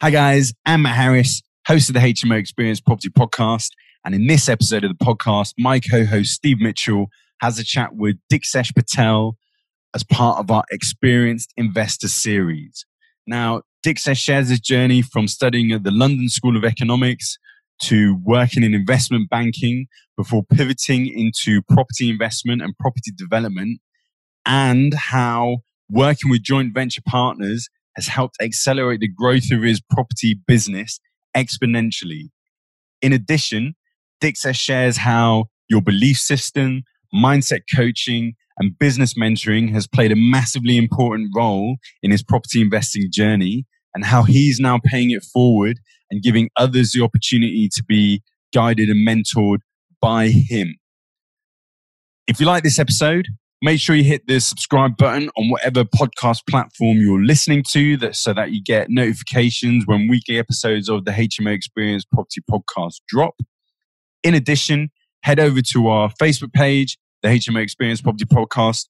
Hi, 0.00 0.10
guys. 0.10 0.52
I'm 0.64 0.82
Matt 0.82 0.94
Harris, 0.94 1.42
host 1.66 1.90
of 1.90 1.94
the 1.94 1.98
HMO 1.98 2.38
Experience 2.38 2.78
Property 2.78 3.08
Podcast. 3.08 3.70
And 4.04 4.14
in 4.14 4.28
this 4.28 4.48
episode 4.48 4.84
of 4.84 4.96
the 4.96 5.04
podcast, 5.04 5.54
my 5.58 5.80
co 5.80 6.04
host 6.04 6.34
Steve 6.34 6.60
Mitchell 6.60 7.08
has 7.40 7.58
a 7.58 7.64
chat 7.64 7.96
with 7.96 8.14
Diksesh 8.32 8.72
Patel 8.76 9.36
as 9.96 10.04
part 10.04 10.38
of 10.38 10.52
our 10.52 10.62
Experienced 10.70 11.52
Investor 11.56 12.06
series. 12.06 12.86
Now, 13.26 13.62
Diksesh 13.84 14.18
shares 14.18 14.50
his 14.50 14.60
journey 14.60 15.02
from 15.02 15.26
studying 15.26 15.72
at 15.72 15.82
the 15.82 15.90
London 15.90 16.28
School 16.28 16.56
of 16.56 16.64
Economics 16.64 17.36
to 17.82 18.20
working 18.22 18.62
in 18.62 18.74
investment 18.74 19.28
banking 19.28 19.88
before 20.16 20.44
pivoting 20.44 21.08
into 21.08 21.60
property 21.62 22.08
investment 22.08 22.62
and 22.62 22.72
property 22.78 23.10
development, 23.16 23.80
and 24.46 24.94
how 24.94 25.56
working 25.90 26.30
with 26.30 26.44
joint 26.44 26.72
venture 26.72 27.02
partners 27.04 27.68
has 27.98 28.06
helped 28.06 28.36
accelerate 28.40 29.00
the 29.00 29.08
growth 29.08 29.50
of 29.50 29.60
his 29.62 29.80
property 29.90 30.38
business 30.46 31.00
exponentially. 31.36 32.30
In 33.02 33.12
addition, 33.12 33.74
Diksesh 34.22 34.54
shares 34.54 34.98
how 34.98 35.46
your 35.68 35.82
belief 35.82 36.16
system, 36.16 36.84
mindset 37.12 37.62
coaching, 37.74 38.34
and 38.56 38.78
business 38.78 39.14
mentoring 39.14 39.72
has 39.72 39.88
played 39.88 40.12
a 40.12 40.16
massively 40.16 40.76
important 40.76 41.30
role 41.34 41.78
in 42.00 42.12
his 42.12 42.22
property 42.22 42.60
investing 42.60 43.08
journey 43.12 43.66
and 43.96 44.04
how 44.04 44.22
he's 44.22 44.60
now 44.60 44.78
paying 44.84 45.10
it 45.10 45.24
forward 45.24 45.80
and 46.08 46.22
giving 46.22 46.50
others 46.54 46.92
the 46.92 47.02
opportunity 47.02 47.68
to 47.74 47.82
be 47.82 48.22
guided 48.54 48.88
and 48.88 49.06
mentored 49.06 49.58
by 50.00 50.28
him. 50.28 50.76
If 52.28 52.38
you 52.38 52.46
like 52.46 52.62
this 52.62 52.78
episode, 52.78 53.26
Make 53.60 53.80
sure 53.80 53.96
you 53.96 54.04
hit 54.04 54.28
the 54.28 54.38
subscribe 54.38 54.96
button 54.96 55.30
on 55.36 55.50
whatever 55.50 55.82
podcast 55.82 56.46
platform 56.48 56.98
you're 56.98 57.24
listening 57.24 57.64
to 57.72 57.96
that 57.96 58.14
so 58.14 58.32
that 58.32 58.52
you 58.52 58.62
get 58.62 58.88
notifications 58.88 59.84
when 59.84 60.06
weekly 60.06 60.38
episodes 60.38 60.88
of 60.88 61.04
the 61.04 61.10
HMO 61.10 61.52
Experience 61.52 62.04
Property 62.04 62.40
Podcast 62.48 63.00
drop. 63.08 63.34
In 64.22 64.34
addition, 64.34 64.90
head 65.24 65.40
over 65.40 65.60
to 65.72 65.88
our 65.88 66.08
Facebook 66.22 66.52
page, 66.52 66.98
the 67.24 67.30
HMO 67.30 67.60
Experience 67.60 68.00
Property 68.00 68.26
Podcast, 68.26 68.86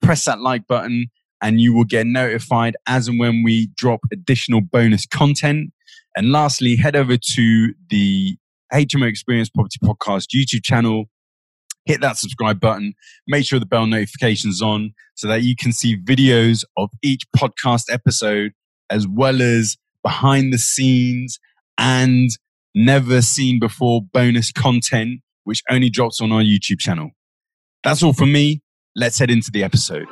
press 0.00 0.24
that 0.24 0.40
like 0.40 0.66
button 0.66 1.08
and 1.42 1.60
you 1.60 1.74
will 1.74 1.84
get 1.84 2.06
notified 2.06 2.76
as 2.86 3.08
and 3.08 3.18
when 3.18 3.42
we 3.42 3.68
drop 3.76 4.00
additional 4.10 4.62
bonus 4.62 5.04
content. 5.04 5.70
And 6.16 6.32
lastly, 6.32 6.76
head 6.76 6.96
over 6.96 7.18
to 7.34 7.74
the 7.90 8.38
HMO 8.72 9.06
Experience 9.06 9.50
Property 9.50 9.78
Podcast 9.84 10.28
YouTube 10.34 10.64
channel 10.64 11.10
hit 11.88 12.02
that 12.02 12.18
subscribe 12.18 12.60
button, 12.60 12.92
make 13.26 13.46
sure 13.46 13.58
the 13.58 13.66
bell 13.66 13.86
notifications 13.86 14.60
on 14.62 14.92
so 15.16 15.26
that 15.26 15.42
you 15.42 15.56
can 15.56 15.72
see 15.72 15.96
videos 15.96 16.62
of 16.76 16.90
each 17.02 17.22
podcast 17.36 17.84
episode 17.90 18.52
as 18.90 19.08
well 19.08 19.40
as 19.40 19.76
behind 20.04 20.52
the 20.52 20.58
scenes 20.58 21.40
and 21.78 22.30
never 22.74 23.22
seen 23.22 23.58
before 23.58 24.02
bonus 24.12 24.52
content, 24.52 25.20
which 25.44 25.62
only 25.70 25.88
drops 25.88 26.20
on 26.20 26.30
our 26.30 26.42
YouTube 26.42 26.78
channel. 26.78 27.10
That's 27.82 28.02
all 28.02 28.12
from 28.12 28.32
me. 28.32 28.60
Let's 28.94 29.18
head 29.18 29.30
into 29.30 29.50
the 29.50 29.64
episode. 29.64 30.06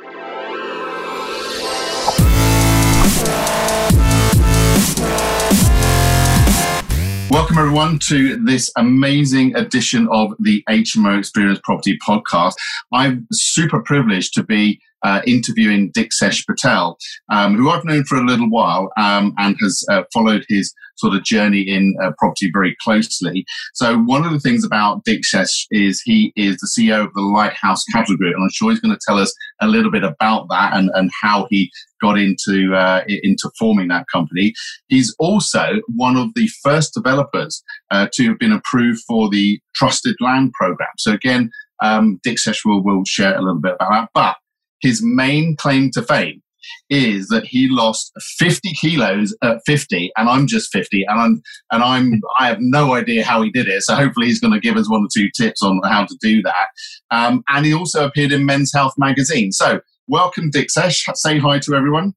Welcome, 7.29 7.57
everyone, 7.57 7.99
to 8.07 8.37
this 8.37 8.71
amazing 8.77 9.53
edition 9.57 10.07
of 10.13 10.31
the 10.39 10.63
HMO 10.69 11.19
Experience 11.19 11.59
Property 11.61 11.97
Podcast. 12.07 12.53
I'm 12.93 13.27
super 13.33 13.81
privileged 13.81 14.33
to 14.35 14.43
be 14.43 14.79
uh, 15.03 15.21
interviewing 15.27 15.91
Diksesh 15.91 16.45
Patel, 16.47 16.97
um, 17.29 17.55
who 17.55 17.69
I've 17.69 17.83
known 17.83 18.05
for 18.05 18.15
a 18.15 18.25
little 18.25 18.49
while 18.49 18.91
um, 18.97 19.33
and 19.37 19.57
has 19.61 19.83
uh, 19.91 20.03
followed 20.13 20.45
his 20.47 20.73
sort 20.97 21.15
of 21.15 21.23
journey 21.23 21.61
in 21.61 21.95
uh, 22.03 22.11
property 22.17 22.49
very 22.51 22.75
closely. 22.83 23.45
So 23.73 23.97
one 23.97 24.25
of 24.25 24.31
the 24.31 24.39
things 24.39 24.63
about 24.63 25.03
Diksesh 25.05 25.65
is 25.71 26.01
he 26.03 26.33
is 26.35 26.57
the 26.57 26.67
CEO 26.67 27.05
of 27.05 27.13
the 27.13 27.21
Lighthouse 27.21 27.83
Capital 27.85 28.17
Group, 28.17 28.35
and 28.35 28.43
I'm 28.43 28.49
sure 28.51 28.71
he's 28.71 28.79
going 28.79 28.95
to 28.95 29.01
tell 29.05 29.17
us 29.17 29.33
a 29.61 29.67
little 29.67 29.91
bit 29.91 30.03
about 30.03 30.47
that 30.49 30.75
and, 30.75 30.89
and 30.93 31.09
how 31.21 31.47
he 31.49 31.71
got 32.01 32.17
into 32.17 32.75
uh, 32.75 33.03
into 33.07 33.49
forming 33.57 33.87
that 33.87 34.05
company. 34.11 34.53
He's 34.87 35.15
also 35.19 35.81
one 35.95 36.15
of 36.15 36.33
the 36.35 36.47
first 36.63 36.93
developers 36.93 37.63
uh, 37.91 38.07
to 38.13 38.29
have 38.29 38.39
been 38.39 38.51
approved 38.51 39.01
for 39.07 39.29
the 39.29 39.59
Trusted 39.75 40.15
Land 40.19 40.53
Program. 40.53 40.89
So 40.97 41.13
again, 41.13 41.51
um, 41.81 42.19
Diksesh 42.25 42.65
will 42.65 42.83
will 42.83 43.03
share 43.05 43.35
a 43.35 43.41
little 43.41 43.61
bit 43.61 43.75
about 43.79 43.91
that, 43.91 44.09
but 44.13 44.37
his 44.81 45.01
main 45.03 45.55
claim 45.57 45.89
to 45.91 46.03
fame 46.03 46.41
is 46.89 47.27
that 47.27 47.45
he 47.45 47.67
lost 47.69 48.11
50 48.37 48.73
kilos 48.73 49.35
at 49.43 49.61
50 49.65 50.11
and 50.17 50.29
I'm 50.29 50.47
just 50.47 50.71
50 50.71 51.05
and 51.07 51.19
I'm 51.19 51.41
and 51.71 51.83
I'm 51.83 52.21
I 52.39 52.47
have 52.47 52.57
no 52.59 52.93
idea 52.93 53.23
how 53.23 53.41
he 53.41 53.51
did 53.51 53.67
it 53.67 53.83
so 53.83 53.95
hopefully 53.95 54.27
he's 54.27 54.39
going 54.39 54.53
to 54.53 54.59
give 54.59 54.77
us 54.77 54.89
one 54.89 55.01
or 55.01 55.07
two 55.13 55.29
tips 55.35 55.61
on 55.61 55.79
how 55.85 56.05
to 56.05 56.17
do 56.21 56.41
that 56.43 56.67
um, 57.11 57.43
and 57.49 57.65
he 57.65 57.73
also 57.73 58.05
appeared 58.05 58.31
in 58.31 58.45
Men's 58.45 58.71
Health 58.73 58.93
magazine 58.97 59.51
so 59.51 59.81
welcome 60.07 60.51
Diksesh 60.51 61.03
say 61.15 61.39
hi 61.39 61.59
to 61.59 61.75
everyone 61.75 62.13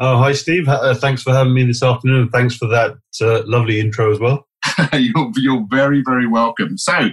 Oh, 0.00 0.16
hi, 0.16 0.32
Steve. 0.32 0.68
Uh, 0.68 0.94
thanks 0.94 1.24
for 1.24 1.32
having 1.32 1.54
me 1.54 1.64
this 1.64 1.82
afternoon. 1.82 2.28
Thanks 2.28 2.54
for 2.54 2.68
that 2.68 2.96
uh, 3.20 3.42
lovely 3.46 3.80
intro 3.80 4.12
as 4.12 4.20
well. 4.20 4.46
you're, 4.92 5.32
you're 5.36 5.66
very, 5.70 6.02
very 6.06 6.28
welcome. 6.28 6.78
So, 6.78 7.10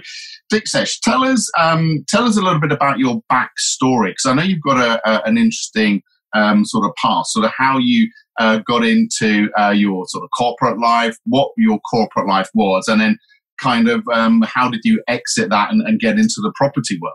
Diksesh, 0.52 1.00
tell 1.02 1.24
us 1.24 1.50
um, 1.58 2.04
tell 2.08 2.24
us 2.24 2.36
a 2.36 2.40
little 2.40 2.60
bit 2.60 2.72
about 2.72 2.98
your 2.98 3.22
backstory 3.30 4.10
because 4.10 4.26
I 4.26 4.34
know 4.34 4.42
you've 4.42 4.62
got 4.62 4.78
a, 4.78 5.00
a, 5.08 5.22
an 5.26 5.36
interesting 5.36 6.02
um, 6.34 6.64
sort 6.64 6.86
of 6.86 6.92
past, 7.02 7.32
sort 7.32 7.44
of 7.44 7.52
how 7.56 7.78
you 7.78 8.10
uh, 8.38 8.58
got 8.66 8.84
into 8.84 9.48
uh, 9.58 9.70
your 9.70 10.04
sort 10.08 10.24
of 10.24 10.30
corporate 10.36 10.78
life, 10.78 11.16
what 11.24 11.50
your 11.56 11.78
corporate 11.80 12.26
life 12.26 12.48
was, 12.54 12.88
and 12.88 13.00
then 13.00 13.18
kind 13.60 13.88
of 13.88 14.06
um, 14.12 14.42
how 14.42 14.68
did 14.68 14.80
you 14.84 15.02
exit 15.08 15.48
that 15.50 15.72
and, 15.72 15.80
and, 15.82 15.98
get 15.98 16.18
into 16.18 16.40
the 16.42 16.52
property 16.56 16.98
world? 17.00 17.14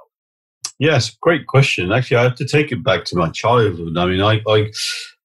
Yes, 0.79 1.15
great 1.21 1.45
question. 1.45 1.91
Actually, 1.91 2.17
I 2.17 2.23
have 2.23 2.35
to 2.35 2.47
take 2.47 2.71
it 2.71 2.83
back 2.83 3.05
to 3.05 3.15
my 3.15 3.29
childhood. 3.29 3.95
I 3.97 4.05
mean, 4.05 4.21
I 4.21 4.41
I, 4.47 4.71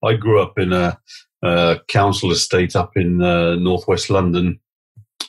I 0.05 0.15
grew 0.15 0.43
up 0.43 0.59
in 0.59 0.73
a, 0.73 0.99
a 1.43 1.79
council 1.89 2.31
estate 2.31 2.77
up 2.77 2.91
in 2.97 3.23
uh, 3.23 3.55
northwest 3.57 4.11
London 4.11 4.61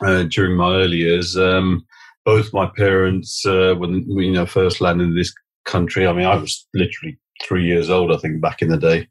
uh, 0.06 0.24
during 0.24 0.58
my 0.58 0.76
early 0.76 0.98
years. 0.98 1.38
Um, 1.38 1.86
both 2.26 2.52
my 2.52 2.70
parents, 2.76 3.46
uh, 3.46 3.74
when 3.78 4.06
you 4.10 4.34
know 4.34 4.46
first 4.46 4.82
landed 4.82 5.06
in 5.06 5.16
this 5.16 5.34
country, 5.66 6.06
I 6.06 6.12
mean, 6.12 6.26
I 6.26 6.36
was 6.36 6.68
literally 6.74 7.18
three 7.44 7.66
years 7.66 7.90
old, 7.90 8.12
I 8.12 8.18
think, 8.18 8.42
back 8.42 8.62
in 8.62 8.70
the 8.70 8.78
day. 8.78 9.08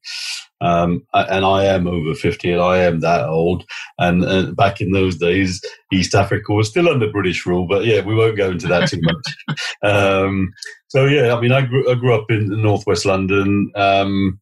Um, 0.60 1.06
and 1.12 1.44
I 1.44 1.64
am 1.64 1.86
over 1.86 2.14
50 2.14 2.52
and 2.52 2.62
I 2.62 2.78
am 2.78 3.00
that 3.00 3.28
old. 3.28 3.64
And 3.98 4.24
uh, 4.24 4.52
back 4.52 4.80
in 4.80 4.92
those 4.92 5.16
days, 5.16 5.62
East 5.92 6.14
Africa 6.14 6.52
was 6.52 6.68
still 6.68 6.88
under 6.88 7.10
British 7.10 7.44
rule, 7.44 7.66
but 7.66 7.84
yeah, 7.84 8.00
we 8.00 8.14
won't 8.14 8.38
go 8.38 8.50
into 8.50 8.66
that 8.68 8.88
too 8.88 9.00
much. 9.02 9.58
um, 9.82 10.52
so 10.88 11.04
yeah, 11.04 11.34
I 11.34 11.40
mean, 11.40 11.52
I 11.52 11.62
grew, 11.62 11.90
I 11.90 11.94
grew 11.94 12.14
up 12.14 12.30
in 12.30 12.62
Northwest 12.62 13.04
London. 13.04 13.70
Um, 13.74 14.40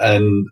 and 0.00 0.46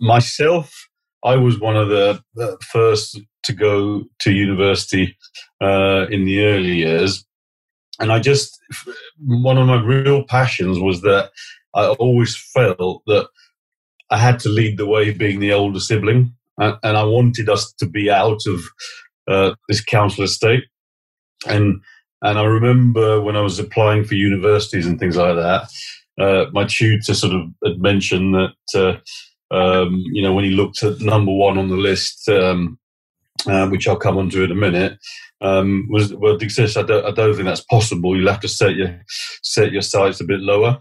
myself, 0.00 0.88
I 1.24 1.36
was 1.36 1.60
one 1.60 1.76
of 1.76 1.88
the, 1.88 2.22
the 2.34 2.56
first 2.70 3.20
to 3.44 3.52
go 3.52 4.04
to 4.20 4.32
university 4.32 5.16
uh, 5.62 6.06
in 6.10 6.24
the 6.24 6.44
early 6.44 6.76
years. 6.76 7.24
And 7.98 8.12
I 8.12 8.18
just, 8.18 8.58
one 9.18 9.56
of 9.56 9.66
my 9.66 9.80
real 9.80 10.24
passions 10.24 10.78
was 10.78 11.00
that 11.02 11.30
I 11.76 11.88
always 11.88 12.36
felt 12.36 13.02
that 13.06 13.28
I 14.10 14.18
had 14.18 14.38
to 14.40 14.48
lead 14.48 14.78
the 14.78 14.86
way 14.86 15.12
being 15.12 15.40
the 15.40 15.52
older 15.52 15.80
sibling. 15.80 16.34
And, 16.58 16.96
I 16.96 17.04
wanted 17.04 17.50
us 17.50 17.72
to 17.74 17.86
be 17.86 18.10
out 18.10 18.40
of 18.46 18.60
uh, 19.28 19.54
this 19.68 19.84
council 19.84 20.24
estate. 20.24 20.64
And, 21.46 21.82
and 22.22 22.38
I 22.38 22.44
remember 22.44 23.20
when 23.20 23.36
I 23.36 23.42
was 23.42 23.58
applying 23.58 24.04
for 24.04 24.14
universities 24.14 24.86
and 24.86 24.98
things 24.98 25.16
like 25.16 25.36
that, 25.36 25.68
uh, 26.18 26.46
my 26.52 26.64
tutor 26.64 27.12
sort 27.12 27.34
of 27.34 27.42
had 27.62 27.78
mentioned 27.78 28.34
that, 28.34 28.54
uh, 28.74 29.54
um, 29.54 30.02
you 30.12 30.22
know, 30.22 30.32
when 30.32 30.44
he 30.44 30.50
looked 30.50 30.82
at 30.82 31.00
number 31.00 31.32
one 31.32 31.58
on 31.58 31.68
the 31.68 31.76
list, 31.76 32.26
um, 32.30 32.78
uh, 33.46 33.68
which 33.68 33.86
I'll 33.86 33.96
come 33.96 34.16
on 34.16 34.30
to 34.30 34.44
in 34.44 34.50
a 34.50 34.54
minute, 34.54 34.98
um, 35.42 35.86
was 35.90 36.14
well, 36.14 36.36
exists. 36.36 36.76
I 36.76 36.82
don't, 36.82 37.04
I 37.04 37.10
don't 37.10 37.34
think 37.34 37.46
that's 37.46 37.64
possible. 37.64 38.16
You'll 38.16 38.30
have 38.30 38.40
to 38.40 38.48
set 38.48 38.74
your 38.76 38.98
set 39.42 39.72
your 39.72 39.82
sights 39.82 40.20
a 40.20 40.24
bit 40.24 40.40
lower, 40.40 40.80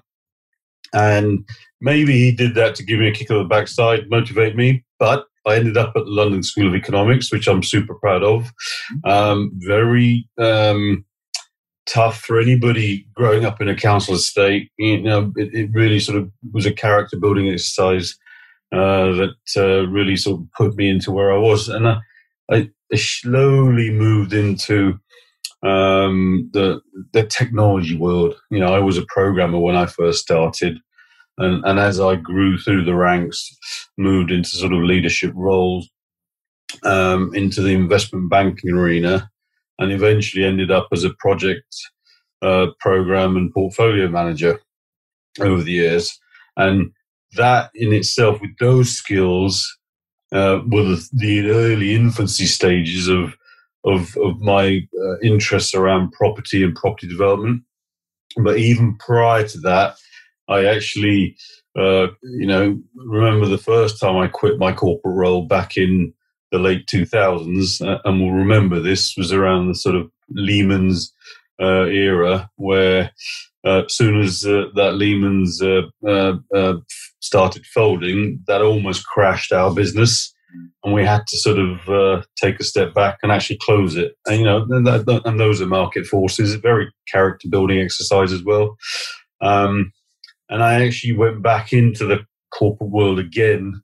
and 0.94 1.48
maybe 1.82 2.14
he 2.14 2.32
did 2.32 2.56
that 2.56 2.76
to 2.76 2.84
give 2.84 3.00
me 3.00 3.08
a 3.08 3.14
kick 3.14 3.32
on 3.32 3.38
the 3.38 3.46
backside, 3.46 4.10
motivate 4.10 4.56
me. 4.56 4.84
But 5.00 5.26
I 5.46 5.56
ended 5.56 5.78
up 5.78 5.94
at 5.96 6.06
the 6.06 6.12
London 6.12 6.44
School 6.44 6.68
of 6.68 6.76
Economics, 6.76 7.32
which 7.32 7.48
I'm 7.48 7.64
super 7.64 7.96
proud 7.96 8.24
of. 8.24 8.52
Um, 9.04 9.52
very 9.56 10.28
um, 10.38 11.06
tough 11.86 12.22
for 12.22 12.40
anybody 12.40 13.08
growing 13.14 13.46
up 13.46 13.62
in 13.62 13.70
a 13.70 13.76
council 13.76 14.16
estate. 14.16 14.72
You 14.78 15.02
know, 15.02 15.32
it, 15.36 15.54
it 15.54 15.70
really 15.74 16.00
sort 16.00 16.18
of 16.18 16.32
was 16.52 16.66
a 16.66 16.74
character 16.74 17.18
building 17.18 17.50
exercise 17.50 18.18
uh, 18.74 19.12
that 19.14 19.36
uh, 19.58 19.88
really 19.88 20.16
sort 20.16 20.42
of 20.42 20.48
put 20.58 20.76
me 20.76 20.90
into 20.90 21.12
where 21.12 21.34
I 21.34 21.38
was, 21.38 21.70
and. 21.70 21.88
I, 21.88 21.98
I, 22.52 22.70
slowly 22.94 23.90
moved 23.90 24.32
into 24.32 25.00
um, 25.66 26.50
the 26.54 26.82
the 27.14 27.26
technology 27.26 27.98
world. 27.98 28.36
You 28.52 28.60
know, 28.60 28.74
I 28.74 28.80
was 28.80 28.98
a 28.98 29.06
programmer 29.08 29.60
when 29.60 29.76
I 29.76 29.88
first 29.88 30.22
started, 30.22 30.80
and, 31.38 31.66
and 31.66 31.80
as 31.80 32.00
I 32.00 32.16
grew 32.16 32.58
through 32.58 32.86
the 32.86 32.96
ranks, 32.96 33.58
moved 33.98 34.32
into 34.32 34.50
sort 34.50 34.74
of 34.74 34.84
leadership 34.84 35.34
roles. 35.36 35.90
um, 36.84 37.34
into 37.34 37.62
the 37.62 37.74
investment 37.74 38.30
banking 38.30 38.72
arena 38.72 39.30
and 39.80 39.92
eventually 39.92 40.46
ended 40.46 40.72
up 40.72 40.88
as 40.92 41.04
a 41.04 41.14
project 41.20 41.66
uh, 42.42 42.68
program 42.80 43.36
and 43.38 43.54
portfolio 43.54 44.08
manager 44.08 44.60
over 45.40 45.62
the 45.64 45.72
years. 45.72 46.20
And 46.58 46.92
that 47.38 47.72
in 47.76 47.94
itself, 47.94 48.40
with 48.42 48.58
those 48.60 48.92
skills, 48.92 49.78
uh, 50.32 50.62
were 50.68 50.84
the, 50.84 51.10
the, 51.14 51.50
early 51.50 51.94
infancy 51.94 52.46
stages 52.46 53.08
of 53.08 53.36
of, 53.86 54.18
of 54.18 54.42
my 54.42 54.88
uh, 55.00 55.20
interests 55.20 55.74
around 55.74 56.12
property 56.12 56.64
and 56.64 56.76
property 56.76 57.08
development. 57.08 57.64
But 58.38 58.58
even 58.58 58.98
prior 58.98 59.48
to 59.48 59.58
that, 59.60 59.96
I 60.50 60.66
actually, 60.66 61.38
uh, 61.78 62.08
you 62.24 62.48
know, 62.48 62.80
remember 62.96 63.48
the 63.48 63.58
first 63.58 64.00
time 64.00 64.18
I 64.18 64.28
quit 64.28 64.58
my 64.58 64.74
corporate 64.74 65.16
role 65.16 65.46
back 65.46 65.78
in 65.78 66.14
the 66.52 66.60
late 66.60 66.88
2000s, 66.88 67.86
uh, 67.86 68.00
and 68.06 68.22
we'll 68.22 68.32
remember 68.32 68.80
this 68.80 69.16
was 69.18 69.32
around 69.32 69.68
the 69.68 69.76
sort 69.76 69.96
of 69.96 70.10
Lehman's 70.30 71.14
uh, 71.62 71.86
era, 71.86 72.50
where 72.56 73.12
uh, 73.66 73.84
as 73.86 73.96
soon 73.96 74.20
as 74.20 74.46
uh, 74.46 74.66
that 74.76 74.96
Lehman's 74.96 75.60
started 77.22 77.66
folding, 77.66 78.44
that 78.48 78.62
almost 78.62 79.06
crashed 79.08 79.52
our 79.52 79.74
business 79.74 80.35
and 80.84 80.94
we 80.94 81.04
had 81.04 81.26
to 81.28 81.38
sort 81.38 81.58
of 81.60 81.90
uh, 81.90 82.22
take 82.38 82.60
a 82.60 82.64
step 82.64 82.94
back 82.94 83.18
and 83.24 83.32
actually 83.32 83.60
close 83.62 83.96
it. 83.96 84.16
And 84.28 84.40
you 84.40 84.46
know, 84.46 84.66
and, 84.70 85.40
those 85.40 85.62
are 85.62 85.66
market 85.66 86.06
forces, 86.06 86.54
a 86.54 86.60
very 86.60 86.92
character 87.12 87.48
building 87.50 87.80
exercise 87.80 88.32
as 88.32 88.44
well. 88.44 88.78
Um, 89.42 89.92
and 90.50 90.64
I 90.64 90.86
actually 90.86 91.14
went 91.14 91.42
back 91.42 91.74
into 91.74 92.06
the 92.06 92.26
corporate 92.54 92.92
world 92.92 93.20
again 93.20 93.82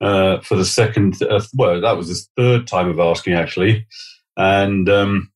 uh, 0.00 0.40
for 0.40 0.56
the 0.56 0.64
second. 0.64 1.20
Uh, 1.22 1.40
well, 1.54 1.80
that 1.80 1.96
was 1.96 2.08
the 2.08 2.42
third 2.42 2.66
time 2.66 2.88
of 2.88 3.00
asking 3.00 3.34
actually, 3.34 3.86
and 4.36 4.88
um, 4.88 5.32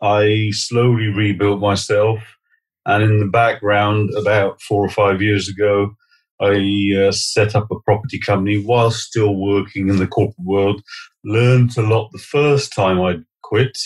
I 0.00 0.50
slowly 0.52 1.08
rebuilt 1.08 1.60
myself. 1.60 2.20
And 2.84 3.04
in 3.04 3.20
the 3.20 3.26
background, 3.26 4.10
about 4.16 4.60
four 4.60 4.84
or 4.84 4.90
five 4.90 5.22
years 5.22 5.48
ago, 5.48 5.94
I 6.42 7.06
uh, 7.06 7.12
set 7.12 7.54
up 7.54 7.70
a 7.70 7.80
property 7.80 8.18
company 8.18 8.62
while 8.62 8.90
still 8.90 9.36
working 9.36 9.88
in 9.88 9.96
the 9.98 10.08
corporate 10.08 10.44
world. 10.44 10.82
Learned 11.24 11.76
a 11.78 11.82
lot 11.82 12.10
the 12.10 12.18
first 12.18 12.72
time 12.72 13.00
I 13.00 13.20
quit. 13.42 13.78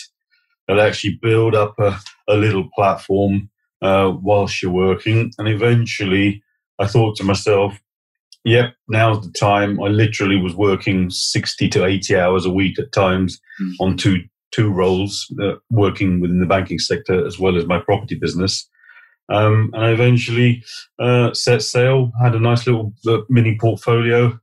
I'd 0.67 0.79
actually 0.79 1.19
build 1.21 1.53
up 1.53 1.75
a, 1.77 1.99
a 2.27 2.35
little 2.35 2.67
platform 2.75 3.49
uh, 3.81 4.11
whilst 4.21 4.61
you're 4.61 4.71
working. 4.71 5.31
And 5.37 5.47
eventually 5.47 6.41
I 6.79 6.87
thought 6.87 7.15
to 7.17 7.23
myself, 7.23 7.79
yep, 8.43 8.73
now's 8.87 9.25
the 9.25 9.31
time. 9.33 9.79
I 9.81 9.87
literally 9.87 10.37
was 10.37 10.55
working 10.55 11.11
60 11.11 11.69
to 11.69 11.85
80 11.85 12.15
hours 12.17 12.45
a 12.45 12.51
week 12.51 12.79
at 12.79 12.91
times 12.91 13.39
mm. 13.61 13.73
on 13.79 13.97
two, 13.97 14.23
two 14.51 14.71
roles, 14.71 15.31
uh, 15.41 15.53
working 15.69 16.21
within 16.21 16.39
the 16.39 16.47
banking 16.47 16.79
sector 16.79 17.25
as 17.25 17.37
well 17.37 17.55
as 17.55 17.67
my 17.67 17.79
property 17.79 18.15
business. 18.15 18.67
Um, 19.29 19.71
and 19.73 19.85
I 19.85 19.91
eventually 19.91 20.63
uh, 20.99 21.33
set 21.33 21.61
sail, 21.61 22.11
had 22.21 22.35
a 22.35 22.39
nice 22.39 22.65
little 22.65 22.93
uh, 23.07 23.19
mini 23.29 23.57
portfolio, 23.59 24.39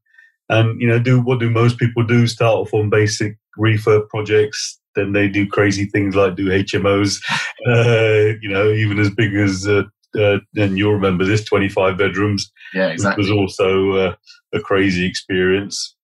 and 0.48 0.80
you 0.80 0.86
know, 0.86 0.98
do 0.98 1.20
what 1.20 1.40
do 1.40 1.50
most 1.50 1.78
people 1.78 2.04
do? 2.04 2.26
Start 2.26 2.54
off 2.54 2.74
on 2.74 2.90
basic 2.90 3.38
refurb 3.58 4.08
projects, 4.08 4.78
then 4.94 5.12
they 5.12 5.28
do 5.28 5.46
crazy 5.46 5.86
things 5.86 6.14
like 6.14 6.36
do 6.36 6.48
HMOs, 6.48 7.22
uh, 7.66 8.36
you 8.40 8.48
know, 8.48 8.70
even 8.70 8.98
as 8.98 9.10
big 9.10 9.34
as. 9.34 9.66
Uh, 9.66 9.84
uh, 10.16 10.38
and 10.54 10.78
you'll 10.78 10.92
remember 10.92 11.24
this 11.24 11.42
25 11.42 11.98
bedrooms 11.98 12.52
yeah 12.72 12.86
exactly 12.86 13.20
was 13.20 13.32
also 13.32 13.90
uh, 13.94 14.14
a 14.54 14.60
crazy 14.60 15.04
experience 15.04 15.96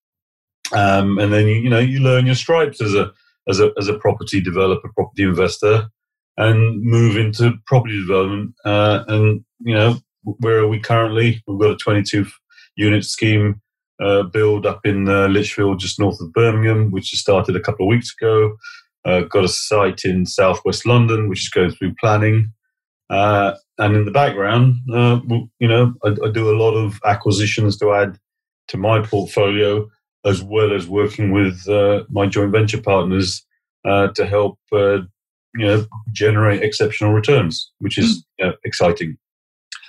um, 0.72 1.16
and 1.20 1.32
then 1.32 1.46
you, 1.46 1.54
you 1.54 1.70
know 1.70 1.78
you 1.78 2.00
learn 2.00 2.26
your 2.26 2.34
stripes 2.34 2.80
as 2.80 2.92
a 2.92 3.12
as 3.48 3.60
a 3.60 3.70
as 3.78 3.86
a 3.86 3.96
property 3.98 4.40
developer 4.40 4.90
property 4.96 5.22
investor 5.22 5.88
and 6.40 6.82
move 6.82 7.18
into 7.18 7.52
property 7.66 8.00
development. 8.00 8.54
Uh, 8.64 9.04
and, 9.08 9.44
you 9.60 9.74
know, 9.74 9.98
where 10.24 10.58
are 10.58 10.68
we 10.68 10.80
currently? 10.80 11.42
We've 11.46 11.60
got 11.60 11.72
a 11.72 11.76
22 11.76 12.26
unit 12.76 13.04
scheme 13.04 13.60
uh, 14.02 14.22
build 14.22 14.64
up 14.64 14.80
in 14.86 15.06
uh, 15.06 15.28
Lichfield, 15.28 15.80
just 15.80 16.00
north 16.00 16.18
of 16.18 16.32
Birmingham, 16.32 16.90
which 16.90 17.10
has 17.10 17.20
started 17.20 17.56
a 17.56 17.60
couple 17.60 17.84
of 17.84 17.90
weeks 17.90 18.14
ago. 18.18 18.56
Uh, 19.04 19.20
got 19.20 19.44
a 19.44 19.48
site 19.48 20.04
in 20.04 20.24
southwest 20.24 20.86
London, 20.86 21.28
which 21.28 21.42
is 21.42 21.50
going 21.50 21.72
through 21.72 21.94
planning. 22.00 22.50
Uh, 23.10 23.52
and 23.76 23.94
in 23.94 24.06
the 24.06 24.10
background, 24.10 24.76
uh, 24.94 25.20
you 25.58 25.68
know, 25.68 25.92
I, 26.04 26.08
I, 26.24 26.30
do 26.30 26.50
a 26.50 26.56
lot 26.56 26.72
of 26.72 27.00
acquisitions 27.04 27.76
to 27.78 27.92
add 27.92 28.18
to 28.68 28.78
my 28.78 29.02
portfolio, 29.02 29.86
as 30.24 30.42
well 30.42 30.72
as 30.72 30.86
working 30.86 31.32
with 31.32 31.68
uh, 31.68 32.04
my 32.08 32.26
joint 32.26 32.52
venture 32.52 32.80
partners 32.80 33.44
to 33.84 34.26
help 34.26 34.58
you 35.54 35.66
know 35.66 35.86
generate 36.12 36.62
exceptional 36.62 37.12
returns, 37.12 37.70
which 37.78 37.98
is 37.98 38.24
mm. 38.40 38.54
exciting. 38.64 39.16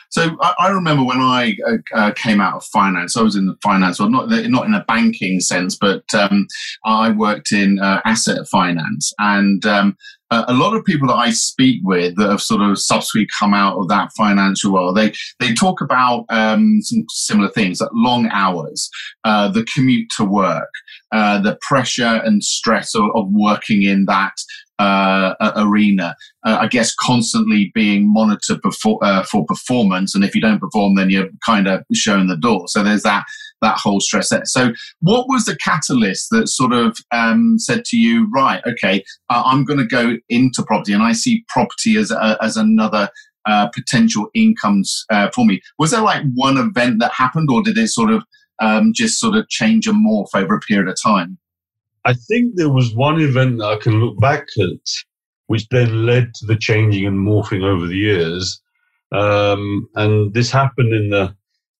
So 0.09 0.35
I, 0.41 0.53
I, 0.59 0.69
remember 0.69 1.05
when 1.05 1.21
I 1.21 1.55
uh, 1.65 1.77
uh, 1.95 2.11
came 2.11 2.41
out 2.41 2.55
of 2.55 2.65
finance, 2.65 3.15
I 3.15 3.21
was 3.21 3.37
in 3.37 3.45
the 3.45 3.55
finance, 3.63 3.97
well, 3.97 4.09
not 4.09 4.29
not 4.29 4.65
in 4.65 4.73
a 4.73 4.83
banking 4.85 5.39
sense, 5.39 5.77
but 5.77 6.03
um, 6.13 6.47
I 6.85 7.11
worked 7.11 7.53
in 7.53 7.79
uh, 7.79 8.01
asset 8.03 8.45
finance, 8.49 9.13
and 9.19 9.65
um, 9.65 9.95
a 10.31 10.53
lot 10.53 10.75
of 10.75 10.85
people 10.85 11.07
that 11.09 11.15
I 11.15 11.31
speak 11.31 11.81
with 11.83 12.15
that 12.15 12.29
have 12.29 12.41
sort 12.41 12.61
of 12.61 12.79
subsequently 12.79 13.27
come 13.37 13.53
out 13.53 13.77
of 13.77 13.89
that 13.89 14.11
financial 14.17 14.73
world, 14.73 14.95
they 14.95 15.13
they 15.39 15.53
talk 15.53 15.81
about 15.81 16.25
um, 16.29 16.79
some 16.81 17.05
similar 17.09 17.49
things, 17.49 17.81
like 17.81 17.89
long 17.93 18.27
hours, 18.31 18.89
uh, 19.25 19.49
the 19.49 19.65
commute 19.73 20.09
to 20.17 20.25
work, 20.25 20.69
uh, 21.11 21.39
the 21.41 21.57
pressure 21.61 22.21
and 22.23 22.43
stress 22.43 22.95
of, 22.95 23.03
of 23.15 23.27
working 23.31 23.83
in 23.83 24.05
that 24.05 24.33
uh, 24.81 25.51
arena. 25.57 26.15
Uh, 26.45 26.57
I 26.61 26.67
guess 26.67 26.93
constantly 26.95 27.71
being 27.73 28.11
monitored 28.11 28.59
uh, 28.63 29.23
for 29.23 29.45
performance, 29.45 30.15
and 30.15 30.23
if 30.23 30.33
you 30.33 30.41
don't 30.41 30.59
perform, 30.59 30.95
then 30.95 31.09
you're 31.09 31.29
kind 31.45 31.67
of 31.67 31.83
shown 31.93 32.27
the 32.27 32.37
door. 32.37 32.67
So 32.67 32.83
there's 32.83 33.03
that 33.03 33.25
that 33.61 33.77
whole 33.77 33.99
stress. 33.99 34.31
So, 34.45 34.73
what 35.01 35.27
was 35.27 35.45
the 35.45 35.55
catalyst 35.55 36.29
that 36.31 36.47
sort 36.47 36.73
of 36.73 36.97
um, 37.11 37.59
said 37.59 37.85
to 37.85 37.97
you, 37.97 38.27
right, 38.33 38.61
okay, 38.65 39.03
I'm 39.29 39.65
going 39.65 39.79
to 39.79 39.85
go 39.85 40.17
into 40.29 40.63
property, 40.63 40.93
and 40.93 41.03
I 41.03 41.13
see 41.13 41.45
property 41.47 41.97
as 41.97 42.11
a, 42.11 42.37
as 42.41 42.57
another 42.57 43.09
uh, 43.45 43.67
potential 43.69 44.29
incomes 44.33 45.05
uh, 45.11 45.29
for 45.33 45.45
me. 45.45 45.61
Was 45.79 45.91
there 45.91 46.01
like 46.01 46.23
one 46.33 46.57
event 46.57 46.99
that 46.99 47.11
happened, 47.11 47.49
or 47.51 47.61
did 47.61 47.77
it 47.77 47.89
sort 47.89 48.11
of 48.11 48.23
um, 48.61 48.93
just 48.93 49.19
sort 49.19 49.35
of 49.35 49.47
change 49.49 49.87
and 49.87 50.05
morph 50.05 50.29
over 50.33 50.55
a 50.55 50.59
period 50.59 50.89
of 50.89 50.97
time? 51.01 51.37
I 52.05 52.13
think 52.13 52.55
there 52.55 52.69
was 52.69 52.95
one 52.95 53.21
event 53.21 53.59
that 53.59 53.65
I 53.65 53.75
can 53.77 53.99
look 53.99 54.19
back 54.19 54.47
at, 54.59 54.87
which 55.47 55.67
then 55.69 56.05
led 56.05 56.33
to 56.35 56.45
the 56.45 56.57
changing 56.57 57.05
and 57.05 57.17
morphing 57.17 57.63
over 57.63 57.85
the 57.85 57.97
years. 57.97 58.61
Um, 59.11 59.87
and 59.95 60.33
this 60.33 60.51
happened 60.51 60.93
in 60.93 61.09
the 61.09 61.35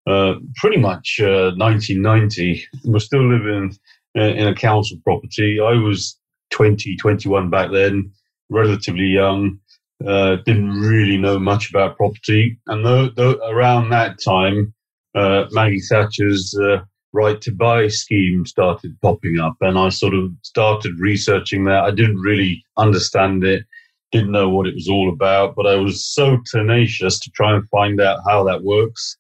uh, 0.08 0.36
pretty 0.58 0.78
much 0.78 1.20
uh, 1.22 1.52
1990. 1.56 2.64
We're 2.86 3.00
still 3.00 3.28
living 3.28 3.76
in 4.16 4.48
a 4.48 4.56
council 4.56 4.98
property. 5.04 5.60
I 5.60 5.74
was 5.74 6.20
20, 6.52 6.98
21 6.98 7.50
back 7.50 7.72
then, 7.72 8.12
relatively 8.50 9.06
young. 9.06 9.60
Uh, 10.06 10.38
didn't 10.46 10.72
really 10.82 11.18
know 11.18 11.38
much 11.38 11.70
about 11.70 11.96
property, 11.96 12.60
and 12.66 12.84
around 13.18 13.90
that 13.90 14.18
time, 14.20 14.74
uh, 15.14 15.46
Maggie 15.52 15.80
Thatcher's 15.80 16.58
uh, 16.60 16.80
right 17.14 17.42
to 17.42 17.52
buy 17.52 17.88
scheme 17.88 18.46
started 18.46 19.00
popping 19.02 19.40
up 19.40 19.56
and 19.62 19.78
I 19.78 19.90
sort 19.90 20.14
of 20.14 20.32
started 20.44 21.00
researching 21.00 21.66
that. 21.66 21.84
I 21.84 21.92
didn't 21.92 22.18
really 22.20 22.64
understand 22.78 23.44
it, 23.44 23.66
didn't 24.12 24.32
know 24.32 24.50
what 24.50 24.68
it 24.68 24.76
was 24.76 24.90
all 24.90 25.10
about, 25.10 25.56
but 25.56 25.68
I 25.68 25.76
was 25.76 26.06
so 26.06 26.38
tenacious 26.46 27.20
to 27.20 27.32
try 27.32 27.56
and 27.56 27.68
find 27.70 28.00
out 28.00 28.20
how 28.28 28.44
that 28.46 28.64
works. 28.64 29.18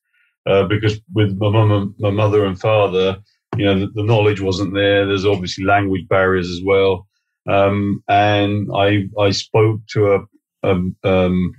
Uh, 0.47 0.63
because 0.63 0.99
with 1.13 1.37
my 1.37 1.49
mum, 1.49 1.93
my 1.99 2.09
mother 2.09 2.45
and 2.45 2.59
father, 2.59 3.17
you 3.57 3.65
know, 3.65 3.79
the, 3.79 3.87
the, 3.93 4.03
knowledge 4.03 4.41
wasn't 4.41 4.73
there. 4.73 5.05
There's 5.05 5.25
obviously 5.25 5.65
language 5.65 6.07
barriers 6.07 6.49
as 6.49 6.61
well. 6.65 7.07
Um, 7.47 8.03
and 8.07 8.67
I, 8.75 9.07
I 9.19 9.29
spoke 9.31 9.81
to 9.89 10.13
a, 10.13 10.19
um, 10.67 10.95
um, 11.03 11.53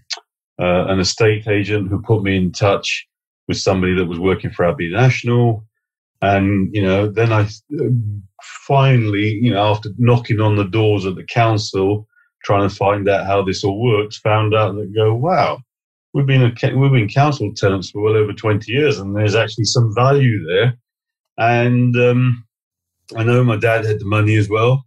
uh, 0.61 0.87
an 0.87 0.99
estate 0.99 1.47
agent 1.47 1.89
who 1.89 2.03
put 2.03 2.25
me 2.25 2.37
in 2.37 2.51
touch 2.51 3.07
with 3.47 3.59
somebody 3.59 3.95
that 3.95 4.07
was 4.07 4.19
working 4.19 4.51
for 4.51 4.65
Abbey 4.65 4.91
National 4.91 5.65
and, 6.23 6.73
you 6.73 6.81
know, 6.81 7.09
then 7.09 7.33
I 7.33 7.49
finally, 8.67 9.41
you 9.43 9.53
know, 9.53 9.71
after 9.71 9.91
knocking 9.99 10.41
on 10.41 10.55
the 10.55 10.65
doors 10.65 11.05
of 11.05 11.17
the 11.17 11.25
council, 11.25 12.07
trying 12.45 12.69
to 12.69 12.75
find 12.75 13.09
out 13.09 13.27
how 13.27 13.43
this 13.43 13.65
all 13.65 13.83
works, 13.83 14.19
found 14.19 14.55
out 14.55 14.77
that 14.77 14.95
go, 14.95 15.13
wow, 15.15 15.59
we've 16.15 16.27
been 16.27 16.43
a, 16.43 16.77
we've 16.77 16.93
been 16.93 17.09
council 17.09 17.53
tenants 17.57 17.91
for 17.91 18.03
well 18.03 18.17
over 18.17 18.33
20 18.33 18.71
years 18.71 19.01
and 19.01 19.17
there's 19.17 19.35
actually 19.35 19.65
some 19.65 19.93
value 19.97 20.47
there. 20.47 20.79
And 21.39 21.97
um, 21.97 22.45
I 23.17 23.25
know 23.25 23.43
my 23.43 23.57
dad 23.57 23.85
had 23.85 23.99
the 23.99 24.07
money 24.07 24.37
as 24.37 24.49
well. 24.49 24.85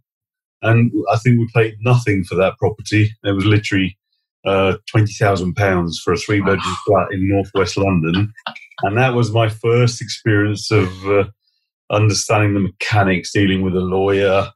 And 0.62 0.90
I 1.12 1.18
think 1.18 1.38
we 1.38 1.48
paid 1.54 1.76
nothing 1.82 2.24
for 2.24 2.34
that 2.36 2.56
property. 2.56 3.14
It 3.24 3.32
was 3.32 3.44
literally 3.44 3.98
uh, 4.46 4.76
£20,000 4.94 5.98
for 6.02 6.14
a 6.14 6.16
three 6.16 6.40
bedroom 6.40 6.76
flat 6.86 7.08
in 7.12 7.28
northwest 7.28 7.76
London 7.76 8.32
and 8.82 8.96
that 8.98 9.14
was 9.14 9.32
my 9.32 9.48
first 9.48 10.02
experience 10.02 10.70
of 10.70 11.06
uh, 11.06 11.24
understanding 11.90 12.54
the 12.54 12.60
mechanics, 12.60 13.32
dealing 13.32 13.62
with 13.62 13.74
a 13.74 13.80
lawyer, 13.80 14.50